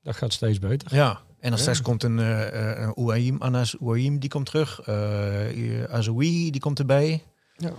[0.03, 0.95] dat gaat steeds beter.
[0.95, 1.21] Ja.
[1.41, 4.89] En dan straks komt een, uh, een Anas Ouahim, die komt terug.
[4.89, 7.23] Uh, Azoui, die komt erbij.
[7.57, 7.73] Ja.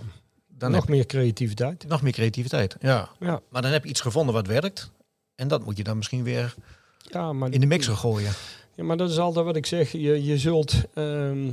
[0.48, 1.88] Dan nog meer creativiteit.
[1.88, 2.76] nog meer creativiteit.
[2.80, 3.08] Ja.
[3.18, 3.40] Ja.
[3.48, 4.90] Maar dan heb je iets gevonden wat werkt.
[5.34, 6.54] En dat moet je dan misschien weer
[6.98, 8.32] Ja, maar, in de mixer gooien.
[8.74, 9.92] Ja, maar dat is altijd wat ik zeg.
[9.92, 10.74] Je, je zult...
[10.94, 11.50] ehm,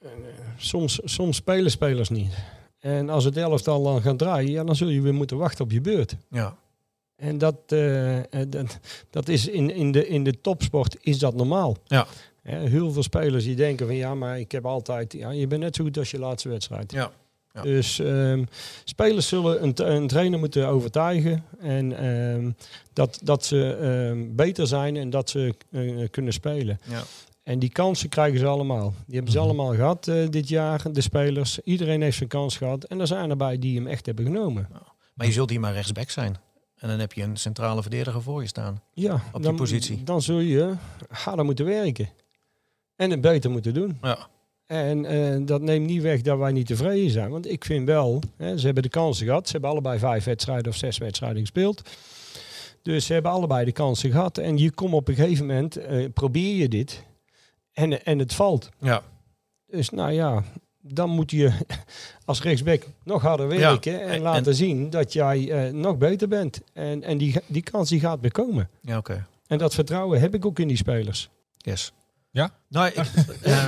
[0.00, 0.10] eh,
[0.56, 2.32] soms, soms spelen spelers niet.
[2.78, 5.70] En als het elftal dan gaat draaien, ja, dan zul je weer moeten wachten op
[5.70, 6.16] je beurt.
[6.30, 6.56] Ja.
[7.18, 8.78] En dat, eh, eh, dat,
[9.10, 11.76] dat is in, in, de, in de topsport is dat normaal.
[11.86, 12.06] Ja.
[12.42, 15.12] Heel veel spelers die denken van ja, maar ik heb altijd...
[15.12, 16.92] Ja, je bent net zo goed als je laatste wedstrijd.
[16.92, 17.10] Ja.
[17.52, 17.62] Ja.
[17.62, 18.44] Dus ehm,
[18.84, 21.44] spelers zullen een, een trainer moeten overtuigen.
[21.60, 22.50] En ehm,
[22.92, 26.80] dat, dat ze ehm, beter zijn en dat ze eh, kunnen spelen.
[26.84, 27.02] Ja.
[27.42, 28.94] En die kansen krijgen ze allemaal.
[29.06, 29.46] Die hebben ze Mhm.
[29.48, 31.58] allemaal gehad eh, dit jaar, de spelers.
[31.64, 32.84] Iedereen heeft zijn kans gehad.
[32.84, 34.68] En er zijn erbij die hem echt hebben genomen.
[35.14, 36.36] Maar je zult hier maar rechtsback zijn.
[36.78, 38.82] En dan heb je een centrale verdediger voor je staan.
[38.92, 40.04] Ja, Op die dan, positie.
[40.04, 40.74] Dan zul je
[41.08, 42.08] harder moeten werken.
[42.96, 43.98] En het beter moeten doen.
[44.02, 44.28] Ja.
[44.66, 47.30] En eh, dat neemt niet weg dat wij niet tevreden zijn.
[47.30, 49.46] Want ik vind wel, hè, ze hebben de kansen gehad.
[49.46, 51.82] Ze hebben allebei vijf wedstrijden of zes wedstrijden gespeeld.
[52.82, 54.38] Dus ze hebben allebei de kansen gehad.
[54.38, 57.04] En je komt op een gegeven moment, eh, probeer je dit.
[57.72, 58.68] En, en het valt.
[58.78, 59.02] Ja.
[59.66, 60.44] Dus nou ja,
[60.94, 61.52] dan moet je
[62.24, 64.00] als rechtsback nog harder werken.
[64.00, 66.60] en, en- laten zien dat jij eh, nog beter bent.
[66.72, 68.68] En, en die, die kans die gaat weer komen.
[68.80, 69.26] Ja, oké.
[69.46, 71.28] En dat vertrouwen heb ik ook in die spelers.
[71.56, 71.92] Yes.
[72.30, 72.50] Ja?
[72.68, 72.94] Nou, ik,
[73.42, 73.66] eh,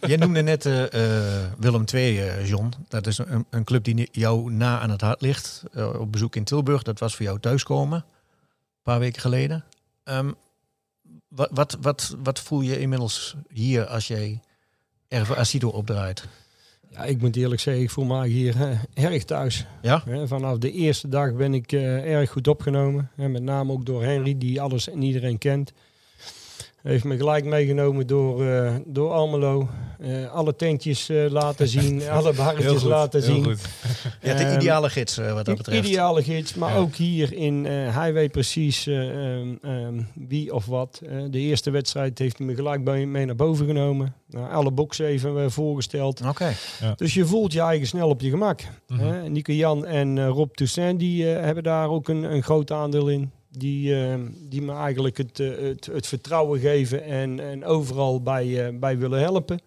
[0.00, 0.84] jij noemde net eh,
[1.58, 2.72] Willem II, eh, John.
[2.88, 5.62] Dat is een, een club die jou na aan het hart ligt.
[5.72, 6.82] Eh, op bezoek in Tilburg.
[6.82, 7.98] Dat was voor jou thuiskomen.
[7.98, 9.64] Een paar weken geleden.
[10.04, 10.32] Ehm,
[11.28, 14.40] wat, wat, wat, wat voel je inmiddels hier als jij
[15.08, 16.24] er voor Asido opdraait?
[16.92, 19.66] Ja, ik moet eerlijk zeggen, ik voel me hier eh, erg thuis.
[19.82, 20.02] Ja?
[20.04, 23.10] Hè, vanaf de eerste dag ben ik eh, erg goed opgenomen.
[23.14, 25.72] Hè, met name ook door Henry, die alles en iedereen kent.
[26.82, 29.68] Heeft me gelijk meegenomen door, eh, door Almelo.
[29.98, 33.44] Eh, alle tentjes eh, laten zien, alle barretjes laten heel zien.
[33.44, 33.60] goed.
[34.22, 35.86] Ja, de Ehm, ideale gids wat dat betreft.
[35.88, 36.78] Ideale gids, maar Ja.
[36.78, 41.00] ook hier in, eh, hij weet precies eh, ehm, ehm, wie of wat.
[41.08, 44.14] Eh, de eerste wedstrijd heeft hij me gelijk bij- mee naar boven genomen.
[44.28, 46.22] Nou, alle boxen even voorgesteld.
[46.26, 46.52] Oké.
[46.96, 48.60] Dus je voelt je eigen snel op je gemak.
[48.94, 49.28] Hè.
[49.28, 53.08] Nico Jan en eh, Rob Toussaint die, eh, hebben daar ook een, een groot aandeel
[53.08, 53.30] in.
[53.52, 58.66] Die, eh, die me eigenlijk het, eh, het, het vertrouwen geven en, en overal bij,
[58.66, 59.60] eh, bij willen helpen.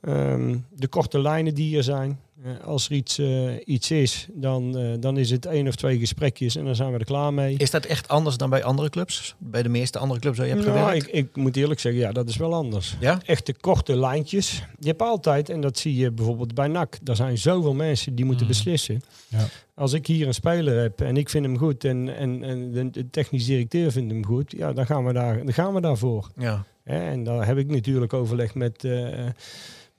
[0.00, 2.20] Ehm, de korte lijnen die er zijn.
[2.44, 5.98] Eh, als er iets, eh, iets is, dan, eh, dan is het één of twee
[5.98, 7.56] gesprekjes en dan zijn we er klaar mee.
[7.56, 9.34] Is dat echt anders dan bij andere clubs?
[9.38, 11.06] Bij de meeste andere clubs waar je hebt Nou, gewerkt?
[11.06, 12.96] ik, ik moet eerlijk zeggen, ja, dat is wel anders.
[13.00, 13.20] Ja?
[13.24, 14.62] Echte korte lijntjes.
[14.78, 18.24] Je hebt altijd, en dat zie je bijvoorbeeld bij NAC, er zijn zoveel mensen die
[18.24, 18.54] moeten Mhm.
[18.54, 19.00] beslissen.
[19.28, 19.46] Ja.
[19.74, 23.10] Als ik hier een speler heb en ik vind hem goed en, en, en de,
[23.10, 26.30] technisch directeur vindt hem goed, ja, dan gaan we, daar, dan gaan we daarvoor.
[26.36, 26.64] Ja.
[26.84, 29.08] Hè, en daar heb ik natuurlijk overleg met, eh,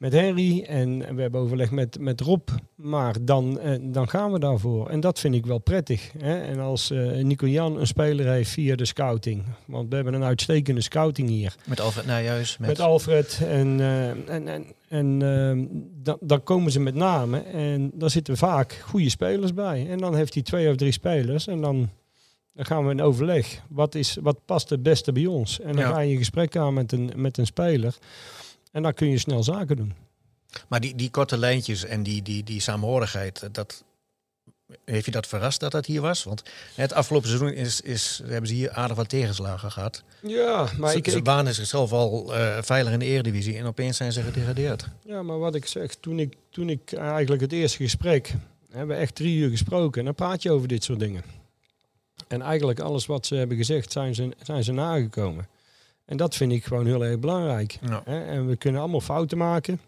[0.03, 2.49] met Henry en we hebben overleg met, met Rob.
[2.75, 4.89] Maar dan, eh, dan gaan we daarvoor.
[4.89, 6.11] En dat vind ik wel prettig.
[6.17, 6.41] Hè.
[6.41, 9.43] En als eh, Nico Jan een speler heeft via de scouting.
[9.65, 11.55] Want we hebben een uitstekende scouting hier.
[11.65, 12.57] Met Alfred Nijhuis.
[12.57, 13.39] Met, Met Alfred.
[13.47, 17.45] En, eh, en, en, en eh, dan, dan komen ze met namen.
[17.45, 19.87] En daar zitten vaak goede spelers bij.
[19.89, 21.47] En dan heeft hij twee of drie spelers.
[21.47, 21.89] En dan,
[22.53, 23.61] dan gaan we in overleg.
[23.69, 25.59] Wat, is, wat past het beste bij ons?
[25.59, 25.91] En dan Ja.
[25.93, 27.95] ga je een gesprek aan met een, met een speler.
[28.73, 29.93] En dan kun je snel zaken doen.
[30.67, 33.83] Maar die, die korte lijntjes en die, die, die saamhorigheid, dat,
[34.85, 36.23] heeft je dat verrast dat dat hier was?
[36.23, 36.43] Want
[36.75, 40.03] het afgelopen seizoen is, is, hebben ze hier aardig wat tegenslagen gehad.
[40.21, 43.97] Ja, maar ze, ik, ze banen zichzelf al eh, veilig in de Eredivisie en opeens
[43.97, 44.89] zijn ze gedegradeerd.
[45.05, 48.33] ja, maar wat ik zeg, toen ik, toen ik eigenlijk het eerste gesprek,
[48.69, 49.99] hebben we echt drie uur gesproken.
[49.99, 51.23] En dan praat je over dit soort dingen.
[52.27, 55.47] En eigenlijk alles wat ze hebben gezegd, zijn ze, zijn ze nagekomen.
[56.05, 57.79] En dat vind ik gewoon heel erg belangrijk.
[57.87, 58.03] Ja.
[58.05, 59.81] En we kunnen allemaal fouten maken.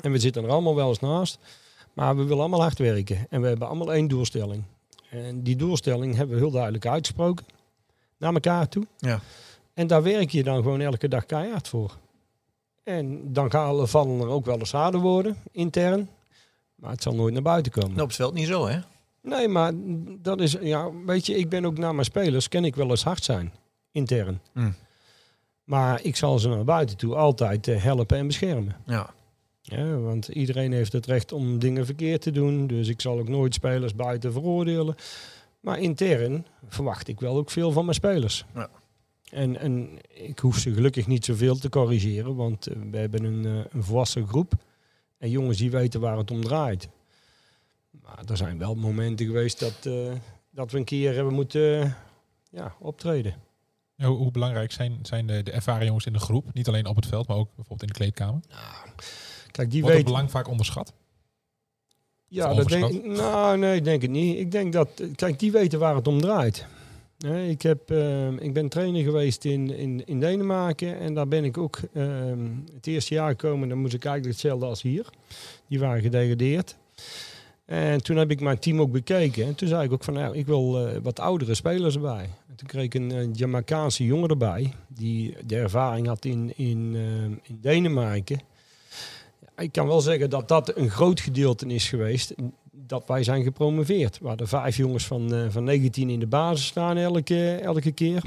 [0.00, 1.38] En we zitten er allemaal wel eens naast.
[1.92, 3.26] Maar we willen allemaal hard werken.
[3.30, 4.64] En we hebben allemaal één doelstelling.
[5.10, 7.46] En die doelstelling hebben we heel duidelijk uitgesproken.
[8.16, 8.86] Naar elkaar toe.
[8.98, 9.20] Ja.
[9.74, 11.96] En daar werk je dan gewoon elke dag keihard voor.
[12.82, 16.08] En dan gaan, vallen er ook wel eens harde woorden, intern.
[16.74, 17.90] Maar het zal nooit naar buiten komen.
[17.90, 18.78] Nou, op het veld niet zo, hè?
[19.22, 19.72] Nee, maar
[20.18, 23.04] dat is, ja, weet je, ik ben ook naar mijn spelers, ken ik wel eens
[23.04, 23.52] hard zijn,
[23.90, 24.40] intern.
[24.52, 24.74] Hmm.
[25.64, 28.76] Maar ik zal ze naar buiten toe altijd eh, helpen en beschermen.
[28.86, 29.14] Ja.
[29.60, 32.66] Ja, want iedereen heeft het recht om dingen verkeerd te doen.
[32.66, 34.94] Dus ik zal ook nooit spelers buiten veroordelen.
[35.60, 38.44] Maar intern verwacht ik wel ook veel van mijn spelers.
[38.54, 38.70] Ja.
[39.30, 43.44] En, en ik hoef ze gelukkig niet zoveel te corrigeren, want eh, we hebben een,
[43.46, 44.52] eh, een volwassen groep.
[45.18, 46.88] En jongens die weten waar het om draait.
[47.90, 49.88] Maar er zijn wel momenten geweest dat,
[50.50, 51.96] dat we een keer hebben moeten
[52.50, 53.34] ja, optreden.
[54.02, 56.54] Hoe, hoe belangrijk zijn, zijn de, de ervaren jongens in de groep?
[56.54, 58.40] Niet alleen op het veld, maar ook bijvoorbeeld in de kleedkamer.
[59.50, 60.12] Kijk, die Wordt weten.
[60.12, 60.92] belang vaak onderschat?
[62.26, 63.04] Ja, dat denk.
[63.04, 64.38] Nou, nee, ik denk het niet.
[64.38, 66.66] Ik denk dat, kijk, die weten waar het om draait.
[67.48, 71.58] Ik, heb, eh, ik ben trainer geweest in, in, in Denemarken en daar ben ik
[71.58, 72.04] ook eh,
[72.74, 73.68] het eerste jaar gekomen.
[73.68, 75.06] Dan moest ik eigenlijk hetzelfde als hier.
[75.68, 76.76] Die waren gedegradeerd.
[77.64, 79.46] En toen heb ik mijn team ook bekeken.
[79.46, 82.28] En toen zei ik ook van, nou, ik wil eh, wat oudere spelers erbij.
[82.52, 86.92] En toen kreeg ik een uh, Jamaicaanse jongen erbij, die de ervaring had in, in,
[86.94, 88.40] eh, in Denemarken.
[89.56, 92.34] Ik kan wel zeggen dat dat een groot gedeelte is geweest.
[92.72, 94.18] Dat wij zijn gepromoveerd.
[94.18, 98.22] We hadden vijf jongens van, uh, van 19 in de basis staan elke, elke keer.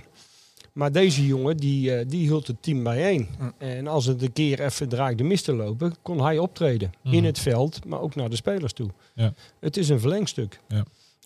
[0.73, 3.27] Maar deze jongen, die, uh, die hield het team bijeen.
[3.39, 3.53] Mm.
[3.57, 6.93] En als het een keer even draaide mis te lopen, kon hij optreden.
[7.03, 7.13] Mm.
[7.13, 8.89] In het veld, maar ook naar de spelers toe.
[9.13, 9.33] Ja.
[9.59, 10.59] Het is een verlengstuk.
[10.67, 10.85] Ja.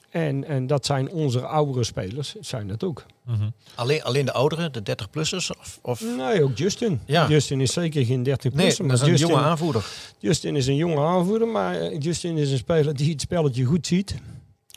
[0.10, 3.06] En, en dat zijn onze oudere spelers, zijn dat ook.
[3.26, 3.54] Mm -hmm.
[3.76, 5.58] alleen, alleen de ouderen, de 30-plussers?
[5.60, 6.02] Of, of?
[6.18, 7.02] Nee, ook Justin.
[7.06, 7.28] Ja.
[7.28, 8.54] Justin is zeker geen 30-plusser.
[8.54, 9.86] Nee, dat is een Justin, jonge aanvoerder.
[10.20, 14.16] Justin is een jonge aanvoerder, maar Justin is een speler die het spelletje goed ziet.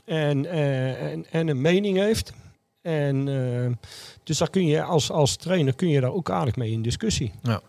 [0.04, 2.32] En, uh, en, en, een mening heeft.
[2.80, 3.72] En, uh,
[4.22, 7.32] dus daar kun je als, als trainer kun je daar ook aardig mee in discussie.
[7.42, 7.60] Ja.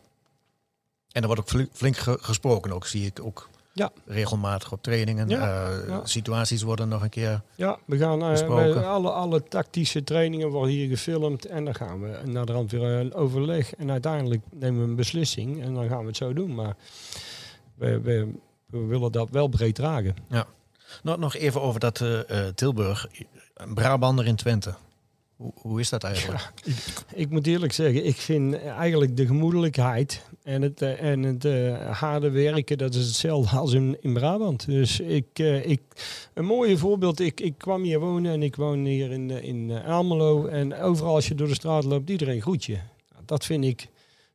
[1.11, 3.91] En er wordt ook flink gesproken, ook zie ik ook ja.
[4.05, 5.29] regelmatig op trainingen.
[5.29, 6.05] Ja, uh, ja.
[6.05, 7.41] Situaties worden nog een keer.
[7.55, 12.19] Ja, we gaan uh, alle, alle tactische trainingen worden hier gefilmd en dan gaan we
[12.25, 13.75] naar de rand weer een overleg.
[13.75, 16.55] En uiteindelijk nemen we een beslissing en dan gaan we het zo doen.
[16.55, 16.75] Maar
[17.75, 18.31] we, we,
[18.65, 20.15] we willen dat wel breed dragen.
[20.29, 20.45] Ja.
[21.03, 22.19] Nog, nog even over dat uh,
[22.55, 23.07] Tilburg,
[23.53, 24.73] een Brabander in Twente.
[25.55, 26.39] Hoe, is dat eigenlijk?
[26.39, 26.75] Ja, ik,
[27.13, 31.99] ik, moet eerlijk zeggen, ik vind eigenlijk de gemoedelijkheid en het, uh, en het uh,
[31.99, 34.65] harde werken, dat is hetzelfde als in, in Brabant.
[34.65, 35.81] Dus ik, uh, ik,
[36.33, 40.45] een mooie voorbeeld, ik, ik kwam hier wonen en ik woon hier in, in Almelo.
[40.45, 42.77] En overal als je door de straat loopt, iedereen groet je.
[43.25, 43.87] Dat vind ik,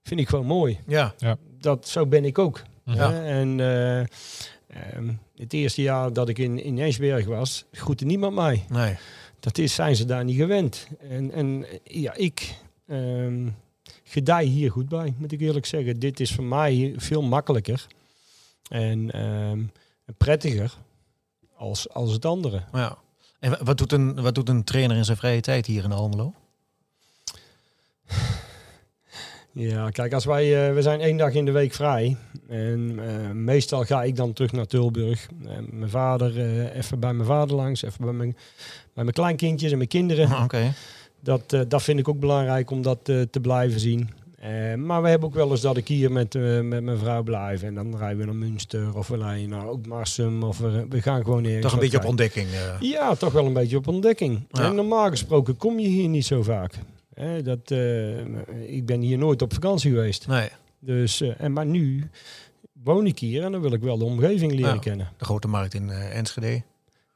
[0.03, 0.79] vind ik gewoon mooi.
[0.87, 1.14] Ja,
[1.61, 2.62] Dat, zo ben ik ook.
[2.85, 3.23] Ja.
[3.23, 8.64] En eh, ehm, het eerste jaar dat ik in, in Esberg was, groette niemand mij.
[8.68, 8.97] nee.
[9.40, 10.87] Dat is, zijn ze daar niet gewend.
[11.01, 12.55] En, en ja, ik
[12.87, 13.48] ehm,
[14.05, 15.98] gedij hier goed bij, moet ik eerlijk zeggen.
[15.98, 17.87] Dit is voor mij veel makkelijker
[18.68, 19.62] en ehm,
[20.16, 20.77] prettiger
[21.57, 22.62] als, als het andere.
[22.72, 22.98] Ja.
[23.38, 25.92] En wa- wat doet, een, wat doet een trainer in zijn vrije tijd hier in
[25.92, 26.35] Almelo?
[29.61, 32.16] Ja, kijk, als wij, eh, we zijn één dag in de week vrij.
[32.49, 35.29] En eh, meestal ga ik dan terug naar Tilburg.
[35.44, 36.37] Eh, mijn vader,
[36.73, 38.37] even bij mijn vader langs, even bij mijn,
[38.94, 40.29] bij mijn kleinkindjes en mijn kinderen.
[40.29, 40.64] Ah.
[41.21, 44.11] Dat, dat vind ik ook belangrijk om dat te blijven zien.
[44.77, 47.62] Maar we hebben ook wel eens dat ik hier met, met mijn vrouw blijf.
[47.62, 50.42] En dan rijden we naar Münster of we rijden naar Marsum.
[50.42, 52.49] Of we, we gaan gewoon ergens Toch een beetje op ontdekking.
[52.81, 54.47] Ja, toch wel een beetje op ontdekking.
[54.51, 54.64] Ja.
[54.64, 56.75] En normaal gesproken kom je hier niet zo vaak.
[57.18, 58.18] Hè, dat, eh,
[58.74, 60.26] ik ben hier nooit op vakantie geweest.
[60.26, 62.11] Nee, Dus, eh, en, maar nu
[62.72, 64.78] woon ik hier en dan wil ik wel de omgeving leren Ja.
[64.81, 65.09] kennen.
[65.16, 66.62] de grote markt in eh, Enschede.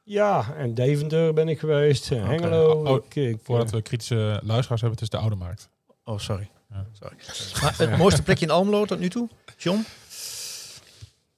[0.03, 2.11] Ja, en Deventer ben ik geweest.
[2.11, 2.83] eh, Hengelo.
[2.85, 5.69] Oh, ik, ik, Voordat we kritische luisteraars hebben, het is de Oude Markt.
[6.03, 6.49] Oh, sorry.
[6.69, 6.85] Ja.
[6.91, 7.15] sorry.
[7.61, 9.29] Maar het mooiste plekje in Almelo tot nu toe?
[9.57, 9.85] John?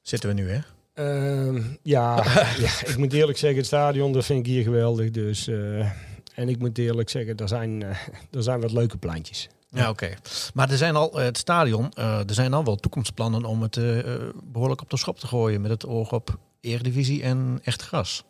[0.02, 0.60] Zitten we nu, hè?
[0.94, 2.16] Ehm, ja,
[2.66, 5.12] ja, ik moet eerlijk zeggen, het stadion dat vind ik hier geweldig.
[5.12, 5.92] Dus, eh,
[6.36, 7.90] en ik moet eerlijk zeggen, er zijn, eh,
[8.32, 9.50] er zijn wat leuke pleintjes.
[9.76, 10.14] Ja, oké.
[10.54, 13.78] Maar er zijn al, eh, het stadion, eh, er zijn al wel toekomstplannen om het
[13.78, 17.82] eh, eh, behoorlijk op de schop te gooien met het oog op Eredivisie en echt
[17.82, 18.24] gras.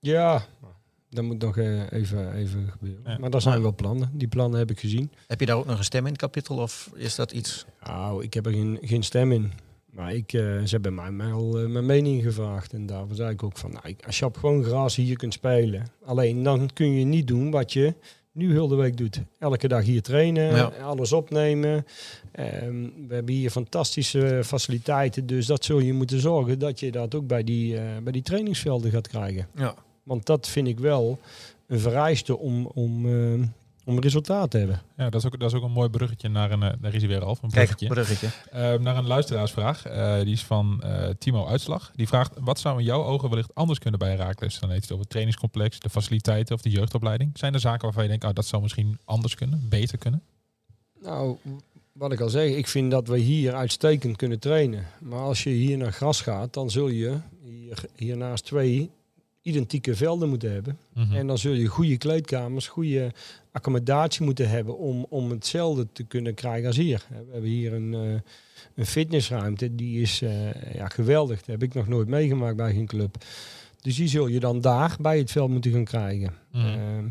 [0.00, 0.44] Ja,
[1.10, 3.02] dat moet nog even, even gebeuren.
[3.04, 3.18] Ja.
[3.18, 4.10] Maar daar zijn wel plannen.
[4.12, 5.12] Die plannen heb ik gezien.
[5.26, 7.64] Heb je daar ook nog een stem in het kapittel of is dat iets?
[7.82, 9.52] Nou, ik heb er geen, geen stem in.
[9.96, 12.72] Maar ik, eh, ze hebben mij wel eh, mijn mening gevraagd.
[12.72, 15.86] En daar zei ik ook van, nou, als je op gewoon gras hier kunt spelen.
[16.04, 17.94] Alleen dan kun je niet doen wat je
[18.32, 19.20] nu heel de week doet.
[19.38, 20.64] Elke dag hier trainen, Ja.
[20.64, 21.86] alles opnemen.
[22.32, 25.26] Ehm, we hebben hier fantastische faciliteiten.
[25.26, 28.22] Dus dat zul je moeten zorgen dat je dat ook bij die, eh, bij die
[28.22, 29.48] trainingsvelden gaat krijgen.
[29.54, 29.74] Ja.
[30.02, 31.18] Want dat vind ik wel
[31.66, 33.06] een vereiste om, om,
[33.86, 34.82] om resultaat te hebben.
[34.96, 37.00] Ja, dat is ook, dat is ook een mooi bruggetje naar een, eh, daar is
[37.02, 37.86] hij weer al, een Kijk, bruggetje.
[37.86, 38.28] bruggetje.
[38.50, 39.86] Eh, naar een luisteraarsvraag.
[39.86, 41.92] Eh, die is van eh, Timo Uitslag.
[41.94, 44.58] Die vraagt, wat zou in jouw ogen wellicht anders kunnen bij Herakles?
[44.58, 47.30] Dan heeft het over het trainingscomplex, de faciliteiten of de jeugdopleiding.
[47.38, 50.22] Zijn er zaken waarvan je denkt, oh, dat zou misschien anders kunnen, beter kunnen?
[51.02, 51.36] Nou,
[51.92, 54.86] wat ik al zeg, ik vind dat we hier uitstekend kunnen trainen.
[54.98, 58.90] Maar als je hier naar gras gaat, dan zul je hier, hiernaast twee
[59.46, 60.78] identieke velden moeten hebben.
[60.92, 61.14] Mhm.
[61.14, 63.12] En dan zul je goede kleedkamers, goede
[63.52, 67.02] accommodatie moeten hebben om, om hetzelfde te kunnen krijgen als hier.
[67.08, 68.20] We hebben hier een, eh,
[68.74, 71.38] een fitnessruimte, die is eh, ja, geweldig.
[71.38, 73.16] Dat heb ik nog nooit meegemaakt bij geen club.
[73.80, 76.34] Dus die zul je dan daar bij het veld moeten gaan krijgen.
[76.52, 76.66] Mhm.
[76.66, 77.04] Ehm,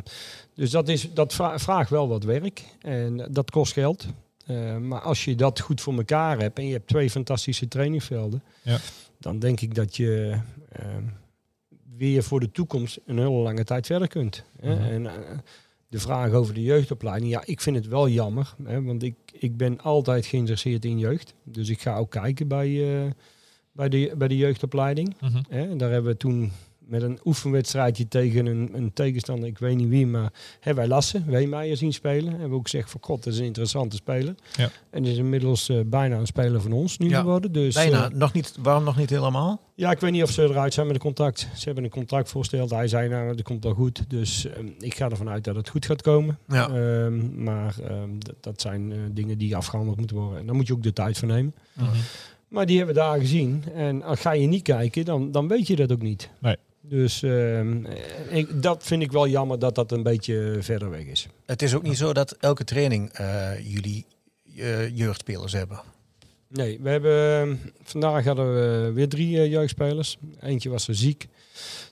[0.54, 4.06] dus dat, is, dat vra- vraagt wel wat werk en dat kost geld.
[4.46, 8.44] Eh, maar als je dat goed voor elkaar hebt en je hebt twee fantastische trainingsvelden,
[8.62, 8.78] Ja.
[9.20, 10.38] dan denk ik dat je
[10.72, 11.04] ehm,
[11.98, 14.44] weer voor de toekomst een hele lange tijd verder kunt.
[14.60, 14.76] hè.
[14.76, 14.84] Mhm.
[14.84, 15.38] En eh,
[15.88, 19.58] de vraag over de jeugdopleiding, ja, ik vind het wel jammer, hè, want ik, ik
[19.58, 21.34] ben altijd geïnteresseerd in jeugd.
[21.44, 23.12] Dus ik ga ook kijken bij, eh,
[23.72, 25.16] bij, de, bij de jeugdopleiding.
[25.22, 25.42] Mhm.
[25.50, 26.52] Hè, en daar hebben we toen
[26.88, 31.24] met een oefenwedstrijdje tegen een, een tegenstander, ik weet niet wie, maar hebben wij Lassen,
[31.28, 32.30] Weemeijer zien spelen.
[32.32, 34.36] Hebben we ook gezegd van god, dat is een interessante speler.
[34.56, 34.70] Ja.
[34.90, 37.52] En is inmiddels eh, bijna een speler van ons nu Ja, geworden.
[37.52, 38.10] Dus, Bijna.
[38.10, 39.62] eh, nog niet, waarom nog niet helemaal?
[39.76, 41.40] ja, ik weet niet of ze eruit zijn met een contract.
[41.56, 42.70] Ze hebben een contract voorgesteld.
[42.70, 44.10] Hij zei nou, dat komt wel goed.
[44.10, 46.38] Dus ehm, ik ga ervan uit dat het goed gaat komen.
[46.48, 46.70] Ja.
[46.70, 50.40] Ehm, maar ehm, dat- zijn eh, dingen die afgehandeld moeten worden.
[50.40, 51.56] En daar moet je ook de tijd voor nemen.
[51.74, 51.90] Mhm.
[52.48, 53.64] Maar die hebben we daar gezien.
[53.74, 56.30] En als ga je niet kijken, dan, dan weet je dat ook niet.
[56.40, 56.56] Nee.
[56.90, 61.06] Dus ehm, eh, ik, dat vind ik wel jammer dat dat een beetje verder weg
[61.06, 61.28] is.
[61.46, 64.06] Het is ook niet zo dat elke training eh, jullie
[64.58, 65.82] eh, jeugdspelers hebben.
[66.48, 70.18] Nee, we hebben ehm, vandaag hadden we weer drie jeugdspelers.
[70.40, 71.28] Eentje was er ziek.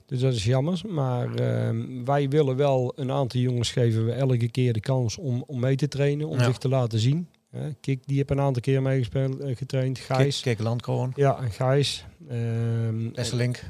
[0.06, 0.80] Dus dat is jammer.
[0.88, 5.44] Maar ehm, wij willen wel een aantal jongens geven we elke keer de kans om,
[5.46, 6.44] om mee te trainen, om Ja.
[6.44, 7.28] zich te laten zien.
[7.80, 9.98] Kik, die heeft een aantal keer meegespeeld, getraind.
[9.98, 10.40] Gijs.
[10.40, 12.04] Kijk, kijk Landkroon, Ja, Gijs.
[13.14, 13.62] Esselink.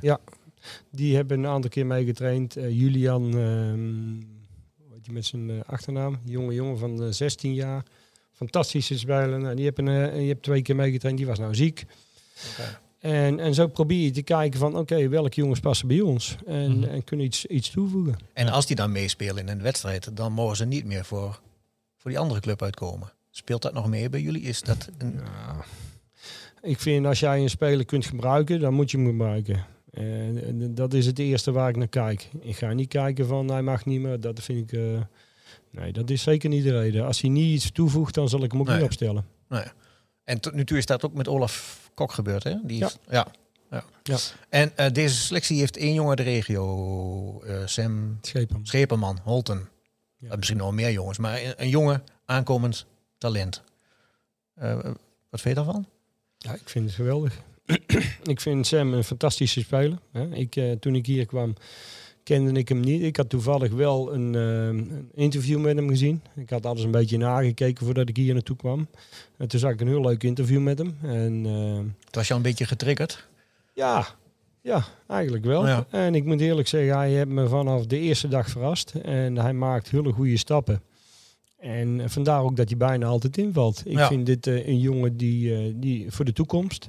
[0.91, 2.57] Die hebben een aantal keer meegetraind.
[2.57, 4.13] Eh, Julian, ehm,
[4.79, 7.83] hoe heet die met zijn eh, achternaam, jonge jongen van eh, 16 jaar.
[8.33, 9.39] Fantastische speler.
[9.41, 11.19] Nou, die, hebben, eh, die heeft twee keer meegetraind.
[11.19, 11.85] Die was nou ziek.
[12.99, 16.37] En, en zo probeer je te kijken van, oké, welke jongens passen bij ons?
[16.47, 16.89] En, Mhm.
[16.89, 18.17] en kunnen iets, iets toevoegen.
[18.33, 21.41] En als die dan meespelen in een wedstrijd, dan mogen ze niet meer voor,
[21.97, 23.13] voor die andere club uitkomen.
[23.31, 24.43] Speelt dat nog mee bij jullie?
[24.43, 25.15] Is dat een...
[25.25, 25.65] Ja.
[26.63, 29.67] Ik vind als jij een speler kunt gebruiken, dan moet je hem gebruiken.
[29.95, 32.29] En dat is het eerste waar ik naar kijk.
[32.41, 34.21] Ik ga niet kijken van hij mag niet meer.
[34.21, 34.79] Dat vind ik.
[34.79, 35.01] eh,
[35.71, 37.05] nee, dat is zeker niet de reden.
[37.07, 38.77] Als hij niet iets toevoegt, dan zal ik hem ook Nee.
[38.77, 39.27] niet opstellen.
[40.25, 42.55] En tot nu toe is dat ook met Olaf Kok gebeurd, hè?
[42.65, 42.85] Die Ja.
[42.85, 43.27] heeft- ja.
[43.71, 43.85] ja.
[44.03, 44.17] Ja.
[44.49, 48.67] En eh, deze selectie heeft één jongen de regio, eh, Sam Schepen.
[48.67, 49.69] Scheperman, Holten.
[50.19, 50.31] Ja.
[50.31, 52.87] Eh, misschien nog meer jongens, maar een, een jonge aankomend
[53.19, 53.63] talent.
[54.55, 54.75] Eh,
[55.31, 55.87] wat vind je daarvan?
[56.39, 57.39] Ja, ik vind het geweldig.
[58.33, 59.99] ik vind Sam een fantastische speler.
[60.13, 60.35] Hè.
[60.35, 61.55] Ik, eh, toen ik hier kwam,
[62.23, 63.03] kende ik hem niet.
[63.03, 66.23] Ik had toevallig wel een, eh, een interview met hem gezien.
[66.37, 68.87] Ik had alles een beetje nagekeken voordat ik hier naartoe kwam.
[69.37, 70.97] En toen zag ik een heel leuk interview met hem.
[71.03, 73.27] En eh, Het was je al een beetje getriggerd.
[73.75, 74.07] ja,
[74.61, 75.67] ja, eigenlijk wel.
[75.67, 75.87] Ja.
[75.91, 78.95] En ik moet eerlijk zeggen, hij heeft me vanaf de eerste dag verrast.
[79.03, 80.83] En hij maakt hele goede stappen.
[81.59, 83.83] En vandaar ook dat hij bijna altijd invalt.
[83.87, 84.07] Ik Ja.
[84.09, 86.89] vind dit eh, een jongen die, eh, die voor de toekomst.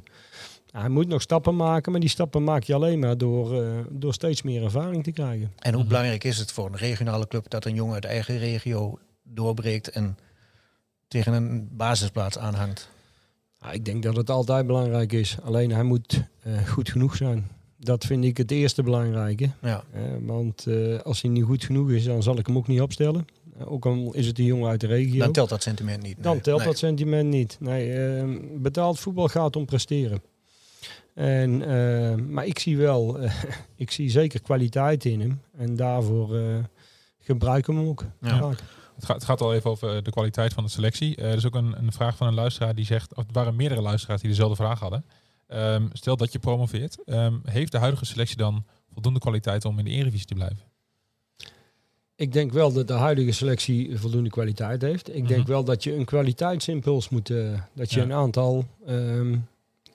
[0.77, 4.13] Hij moet nog stappen maken, maar die stappen maak je alleen maar door, eh, door
[4.13, 5.51] steeds meer ervaring te krijgen.
[5.59, 5.88] En hoe Mhm.
[5.89, 10.17] belangrijk is het voor een regionale club dat een jongen uit eigen regio doorbreekt en
[11.07, 12.89] tegen een basisplaats aanhangt?
[13.59, 15.38] Ja, ik denk dat het altijd belangrijk is.
[15.43, 17.47] Alleen hij moet eh, goed genoeg zijn.
[17.77, 19.49] Dat vind ik het eerste belangrijke.
[19.61, 19.83] Ja.
[19.91, 22.81] Eh, want eh, als hij niet goed genoeg is, dan zal ik hem ook niet
[22.81, 23.25] opstellen.
[23.65, 25.19] Ook al is het een jongen uit de regio.
[25.19, 26.23] Dan telt dat sentiment niet.
[26.23, 26.67] Dan telt Nee.
[26.67, 27.57] dat sentiment niet.
[27.59, 30.21] Nee, ehm, betaald voetbal gaat om presteren.
[31.15, 33.34] En, eh, maar ik zie wel, eh,
[33.75, 35.41] ik zie zeker kwaliteit in hem.
[35.58, 36.58] En daarvoor eh
[37.19, 38.04] gebruik ik hem ook.
[38.21, 38.38] Ja.
[38.39, 38.60] vaak.
[38.95, 41.15] Het gaat, het gaat al even over de kwaliteit van de selectie.
[41.15, 43.56] Eh, er is ook een, een vraag van een luisteraar die zegt, of het waren
[43.56, 45.06] meerdere luisteraars die dezelfde vraag hadden.
[45.47, 49.86] Ehm, stel dat je promoveert, ehm, heeft de huidige selectie dan voldoende kwaliteit om in
[49.86, 50.60] de Eredivisie te blijven?
[52.15, 55.15] Ik denk wel dat de huidige selectie voldoende kwaliteit heeft.
[55.15, 55.49] Ik denk Mhm.
[55.51, 57.28] wel dat je een kwaliteitsimpuls moet,
[57.73, 58.04] dat je Ja.
[58.06, 59.38] een aantal ehm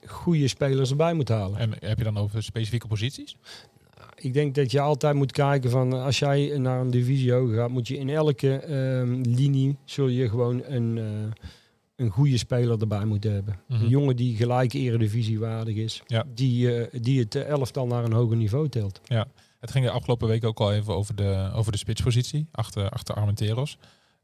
[0.07, 1.59] goede spelers erbij moet halen.
[1.59, 3.37] En heb je dan over specifieke posities?
[4.15, 7.71] Ik denk dat je altijd moet kijken van als jij naar een divisie hoger gaat,
[7.71, 11.05] moet je in elke ehm, linie zul je gewoon een, eh,
[11.97, 13.61] een goede speler erbij moeten hebben.
[13.69, 13.83] Mhm.
[13.83, 16.03] Een jongen die gelijk eredivisie waardig is.
[16.07, 16.25] Ja.
[16.35, 19.01] Die, eh, die het elftal naar een hoger niveau telt.
[19.61, 23.15] Het ging de afgelopen week ook al even over de, over de spitspositie, achter, achter
[23.15, 23.79] Armenteros.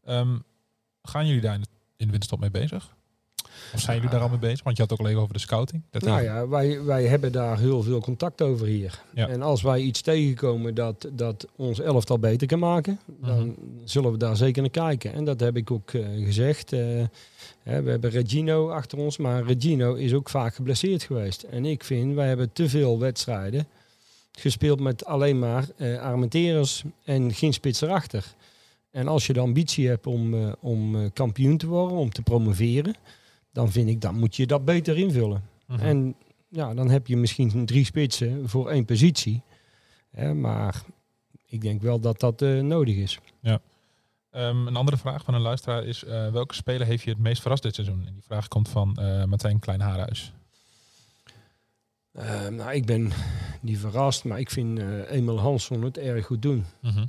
[0.05, 0.39] Ehm,
[1.03, 2.96] gaan jullie daar in de, in de winterstop mee bezig?
[3.75, 4.63] Of zijn jullie daar al mee bezig?
[4.63, 5.83] Want je had ook al even over de scouting.
[5.91, 9.01] Dat Nou ja, wij, wij hebben daar heel veel contact over hier.
[9.15, 9.29] Ja.
[9.29, 13.51] En als wij iets tegenkomen dat, dat ons elftal beter kan maken, dan Mhm.
[13.85, 15.13] zullen we daar zeker naar kijken.
[15.13, 16.73] En dat heb ik ook eh, gezegd.
[16.73, 16.81] Eh,
[17.63, 21.43] hè, we hebben Regino achter ons, maar Regino is ook vaak geblesseerd geweest.
[21.43, 23.67] En ik vind, wij hebben te veel wedstrijden
[24.39, 25.65] gespeeld met alleen maar
[26.01, 28.25] Armenteros en geen spits erachter.
[28.91, 32.95] En als je de ambitie hebt om, om kampioen te worden, om te promoveren,
[33.57, 35.43] dan vind ik, dan moet je dat beter invullen.
[35.67, 35.81] Mhm.
[35.81, 36.17] En
[36.49, 39.43] ja, dan heb je misschien drie spitsen voor één positie.
[40.11, 40.83] Hè, maar
[41.47, 43.19] ik denk wel dat dat eh, nodig is.
[44.31, 47.43] Ehm, een andere vraag van een luisteraar is: eh, welke speler heeft je het meest
[47.43, 48.07] verrast dit seizoen?
[48.07, 50.33] En die vraag komt van eh Martijn Kleinhaarhuis.
[52.51, 53.13] Nou, ik ben
[53.61, 56.65] niet verrast, maar ik vind Emil Hansson het erg goed doen.
[56.81, 57.07] Mhm.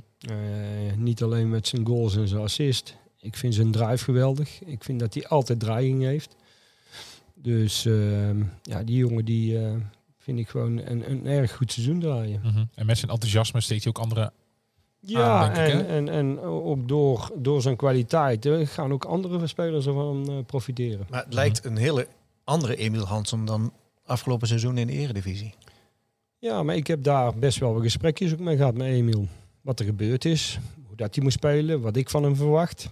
[0.96, 2.96] Niet alleen met zijn goals en zijn assist.
[3.20, 4.62] Ik vind zijn drive geweldig.
[4.64, 6.36] Ik vind dat hij altijd dreiging heeft.
[7.34, 9.74] Dus ehm, ja, die jongen die eh,
[10.18, 12.40] vind ik gewoon een, een erg goed seizoen draaien.
[12.44, 12.64] Mhm.
[12.74, 14.32] En met zijn enthousiasme steekt hij ook andere.
[15.00, 20.36] Ja, en, en, en ook door, door zijn kwaliteit gaan ook andere spelers ervan eh,
[20.46, 21.06] profiteren.
[21.10, 22.08] Maar het lijkt een hele
[22.44, 23.72] andere Emil Hansson dan
[24.04, 25.54] afgelopen seizoen in de Eredivisie.
[26.38, 29.26] Ja, maar ik heb daar best wel wat gesprekjes ook mee gehad met Emiel.
[29.60, 32.90] Wat er gebeurd is, hoe dat hij moet spelen, wat ik van hem verwacht.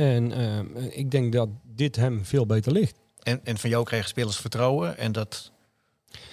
[0.00, 2.98] En eh, ik denk dat dit hem veel beter ligt.
[3.22, 5.52] En, en van jou krijgen spelers vertrouwen en dat,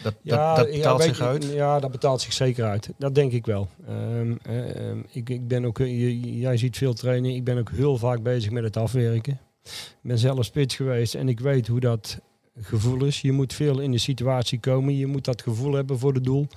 [0.04, 1.46] dat, Ja, dat, betaalt zich uit.
[1.46, 2.90] Ja, dat betaalt zich zeker uit.
[2.98, 3.68] Dat denk ik wel.
[3.88, 7.36] Ehm, eh, ehm, ik, ik ben ook, jij ziet veel trainen.
[7.36, 9.40] Ik ben ook heel vaak bezig met het afwerken.
[9.64, 12.20] Ik ben zelf spits geweest en ik weet hoe dat
[12.62, 13.22] gevoel is.
[13.22, 14.98] Je moet veel in de situatie komen.
[14.98, 16.48] Je moet dat gevoel hebben voor het doel.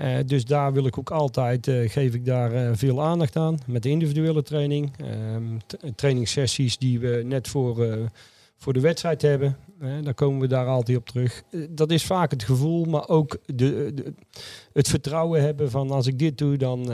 [0.00, 3.58] Eh, dus daar wil ik ook altijd, eh, geef ik daar eh, veel aandacht aan.
[3.66, 4.92] Met de individuele training.
[4.96, 5.44] Ehm,
[5.94, 7.88] trainingssessies die we net voor,
[8.56, 9.56] voor de wedstrijd hebben.
[10.02, 11.42] Dan komen we daar altijd op terug.
[11.70, 14.14] Dat is vaak het gevoel, maar ook de, de,
[14.72, 16.92] het vertrouwen hebben van als ik dit doe, dan,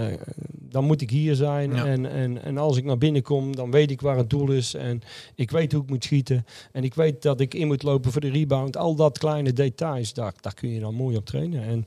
[0.52, 1.74] dan moet ik hier zijn.
[1.74, 1.86] Ja.
[1.86, 4.74] En, en, en als ik naar binnen kom, dan weet ik waar het doel is.
[4.74, 5.02] En
[5.34, 6.46] ik weet hoe ik moet schieten.
[6.72, 8.76] En ik weet dat ik in moet lopen voor de rebound.
[8.76, 11.62] Al dat kleine details, daar, daar kun je dan mooi op trainen.
[11.62, 11.86] En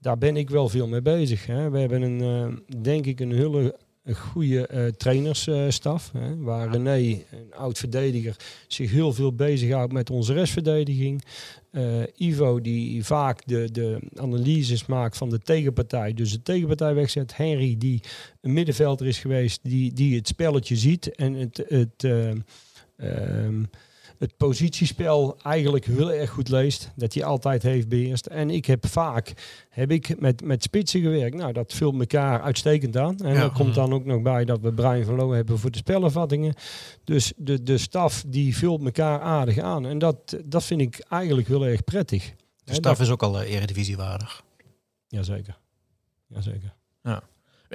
[0.00, 1.46] daar ben ik wel veel mee bezig.
[1.46, 1.70] Hè.
[1.70, 3.78] We hebben een, eh, denk ik, een hele
[4.14, 6.12] goede eh trainersstaf.
[6.12, 6.96] hè, waar René,
[7.30, 8.36] een oud verdediger,
[8.68, 11.24] zich heel veel bezighoudt met onze restverdediging.
[11.70, 16.14] Eh, Ivo, die vaak de, de analyses maakt van de tegenpartij.
[16.14, 17.36] Dus de tegenpartij wegzet.
[17.36, 18.00] Henry, die
[18.40, 22.30] een middenvelder is geweest, die, die het spelletje ziet en het, het, eh,
[22.96, 23.62] ehm,
[24.20, 26.90] het positiespel eigenlijk heel erg goed leest.
[26.96, 28.26] Dat hij altijd heeft beheerst.
[28.26, 29.32] En ik heb vaak
[29.68, 31.36] heb ik met, met spitsen gewerkt.
[31.36, 33.16] Nou, dat vult elkaar uitstekend aan.
[33.18, 33.42] En Ja.
[33.42, 36.54] er komt dan ook nog bij dat we Brian van Loo hebben voor de spellenvattingen.
[37.04, 39.86] Dus de, de staf die vult elkaar aardig aan.
[39.86, 42.32] En dat, dat vind ik eigenlijk heel erg prettig.
[42.64, 44.42] De staf dat- is ook al uh, eredivisiewaardig.
[45.08, 45.58] Jazeker.
[46.26, 46.74] Jazeker.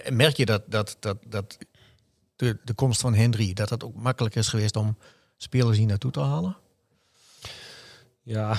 [0.10, 1.58] Merk je dat, dat, dat, dat
[2.36, 4.98] de, de komst van Henry, dat het ook makkelijk is geweest om
[5.38, 6.58] spelers hier naartoe te halen?
[8.24, 8.58] Ja,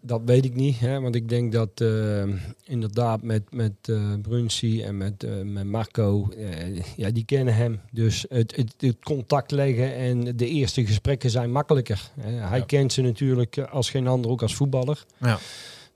[0.00, 0.78] dat weet ik niet.
[0.78, 2.24] Hè, want ik denk dat eh,
[2.64, 7.80] inderdaad met, met eh Brunsi en met, eh, met Marco, eh, ja, die kennen hem.
[7.92, 12.10] Dus het, het, het contact leggen en de eerste gesprekken zijn makkelijker.
[12.20, 12.30] Hè.
[12.30, 12.64] Hij Ja.
[12.64, 15.04] kent ze natuurlijk als geen ander, ook als voetballer.
[15.20, 15.38] Ja.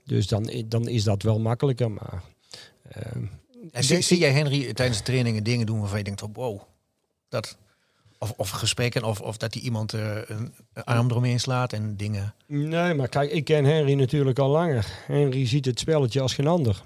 [0.05, 1.91] Dus dan, dan is dat wel makkelijker.
[1.91, 2.23] Maar
[3.71, 6.61] En zie, zie jij Henry tijdens de trainingen dingen doen waarvan je denkt van wow,
[7.29, 7.57] dat,
[8.23, 10.53] of, of gesprekken, of, of dat hij iemand eh, een
[10.83, 12.33] arm eromheen slaat en dingen.
[12.47, 14.85] Nee, maar kijk, ik ken Henry natuurlijk al langer.
[15.05, 16.83] Henry ziet het spelletje als geen ander.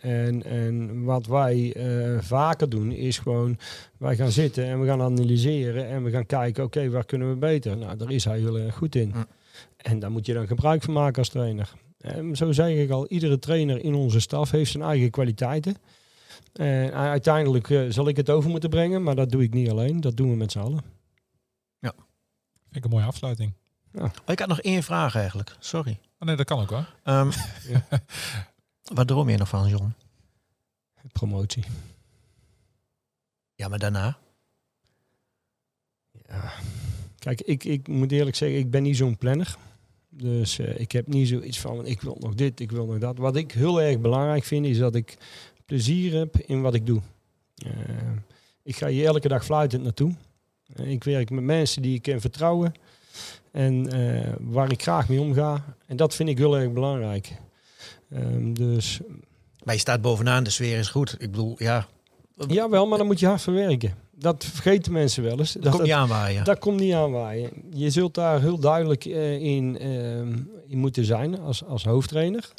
[0.00, 3.58] En, en wat wij eh, vaker doen is gewoon,
[3.98, 7.36] wij gaan zitten en we gaan analyseren en we gaan kijken, oké, waar kunnen we
[7.36, 7.76] beter?
[7.76, 9.14] Nou, daar is hij heel erg goed in.
[9.76, 11.72] En daar moet je dan gebruik van maken als trainer.
[12.00, 15.76] En zo zeg ik al, iedere trainer in onze staf heeft zijn eigen kwaliteiten.
[16.54, 20.00] En uiteindelijk eh, zal ik het over moeten brengen, maar dat doe ik niet alleen,
[20.00, 20.94] dat doen we met z'n allen.
[22.74, 23.52] Vind ik een mooie afsluiting.
[23.92, 26.00] Oh, ik had nog één vraag eigenlijk, sorry.
[26.18, 26.94] Oh nee, dat kan ook hoor.
[27.02, 27.30] Ehm,
[28.94, 29.94] Wat droom je nog van, John?
[31.12, 31.64] Promotie.
[33.54, 34.18] Ja, maar daarna?
[36.26, 36.52] Ja.
[37.18, 39.56] Kijk, ik, ik moet eerlijk zeggen, ik ben niet zo'n planner.
[40.08, 43.18] Dus eh, ik heb niet zoiets van, ik wil nog dit, ik wil nog dat.
[43.18, 45.16] Wat ik heel erg belangrijk vind, is dat ik
[45.66, 47.00] plezier heb in wat ik doe.
[47.54, 47.70] Eh,
[48.62, 50.14] ik ga hier elke dag fluitend naartoe.
[50.74, 52.74] Eh, ik werk met mensen die ik kan vertrouwen.
[53.50, 55.76] En eh, waar ik graag mee omga.
[55.86, 57.32] En dat vind ik heel erg belangrijk.
[58.10, 59.00] Ehm, dus
[59.64, 61.16] Maar je staat bovenaan, de sfeer is goed.
[61.18, 61.86] Ik bedoel, ja,
[62.48, 63.94] jawel, maar dan moet je hard voor werken.
[64.10, 65.52] Dat vergeten mensen wel eens.
[65.52, 66.44] dat Dat, komt niet aanwaaien.
[66.44, 67.50] dat komt niet aanwaaien.
[67.72, 72.52] Je zult daar heel duidelijk in, ehm, in moeten zijn als, als hoofdtrainer.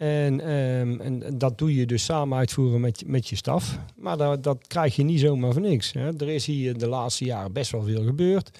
[0.00, 3.78] En, ehm, en dat doe je dus samen uitvoeren met, je- met je staf.
[3.96, 5.92] Maar dat, dat krijg je niet zomaar voor niks.
[5.92, 6.06] Hè.
[6.16, 8.50] Er is hier de laatste jaren best wel veel gebeurd.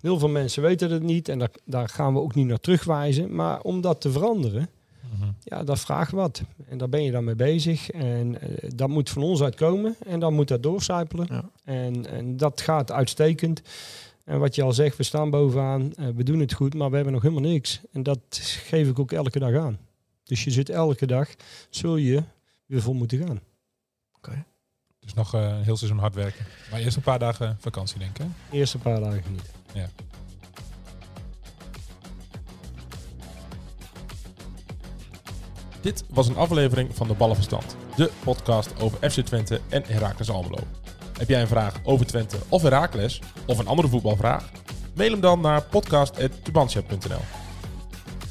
[0.00, 3.34] Heel veel mensen weten het niet en daar, daar gaan we ook niet naar terugwijzen.
[3.34, 4.68] Maar om dat te veranderen,
[5.18, 5.30] Mhm.
[5.42, 6.42] ja, dat vraagt wat.
[6.68, 7.90] En daar ben je dan mee bezig.
[7.90, 9.96] En eh, dat moet van ons uitkomen.
[10.06, 11.26] En dan moet dat doorcijpelen.
[11.30, 11.44] Ja.
[11.64, 13.62] En, en dat gaat uitstekend.
[14.24, 15.92] En wat je al zegt, we staan bovenaan.
[15.94, 17.80] eh, we doen het goed, maar we hebben nog helemaal niks.
[17.92, 18.20] En dat
[18.66, 19.78] geef ik ook elke dag aan.
[20.28, 21.28] Dus je zit elke dag,
[21.70, 22.22] zul je
[22.66, 23.40] weer vol moeten gaan.
[25.00, 26.46] Dus nog eh, een heel seizoen hard werken.
[26.70, 28.26] Maar eerst een paar dagen vakantie denk ik.
[28.26, 28.56] hè?
[28.56, 29.50] Eerste paar dagen niet.
[35.80, 40.58] Dit was een aflevering van de Ballenverstand, de podcast over FC Twente en Heracles Almelo.
[41.18, 44.50] Heb jij een vraag over Twente of Heracles, of een andere voetbalvraag?
[44.94, 47.47] Mail hem dan naar podcast.tubantia.nl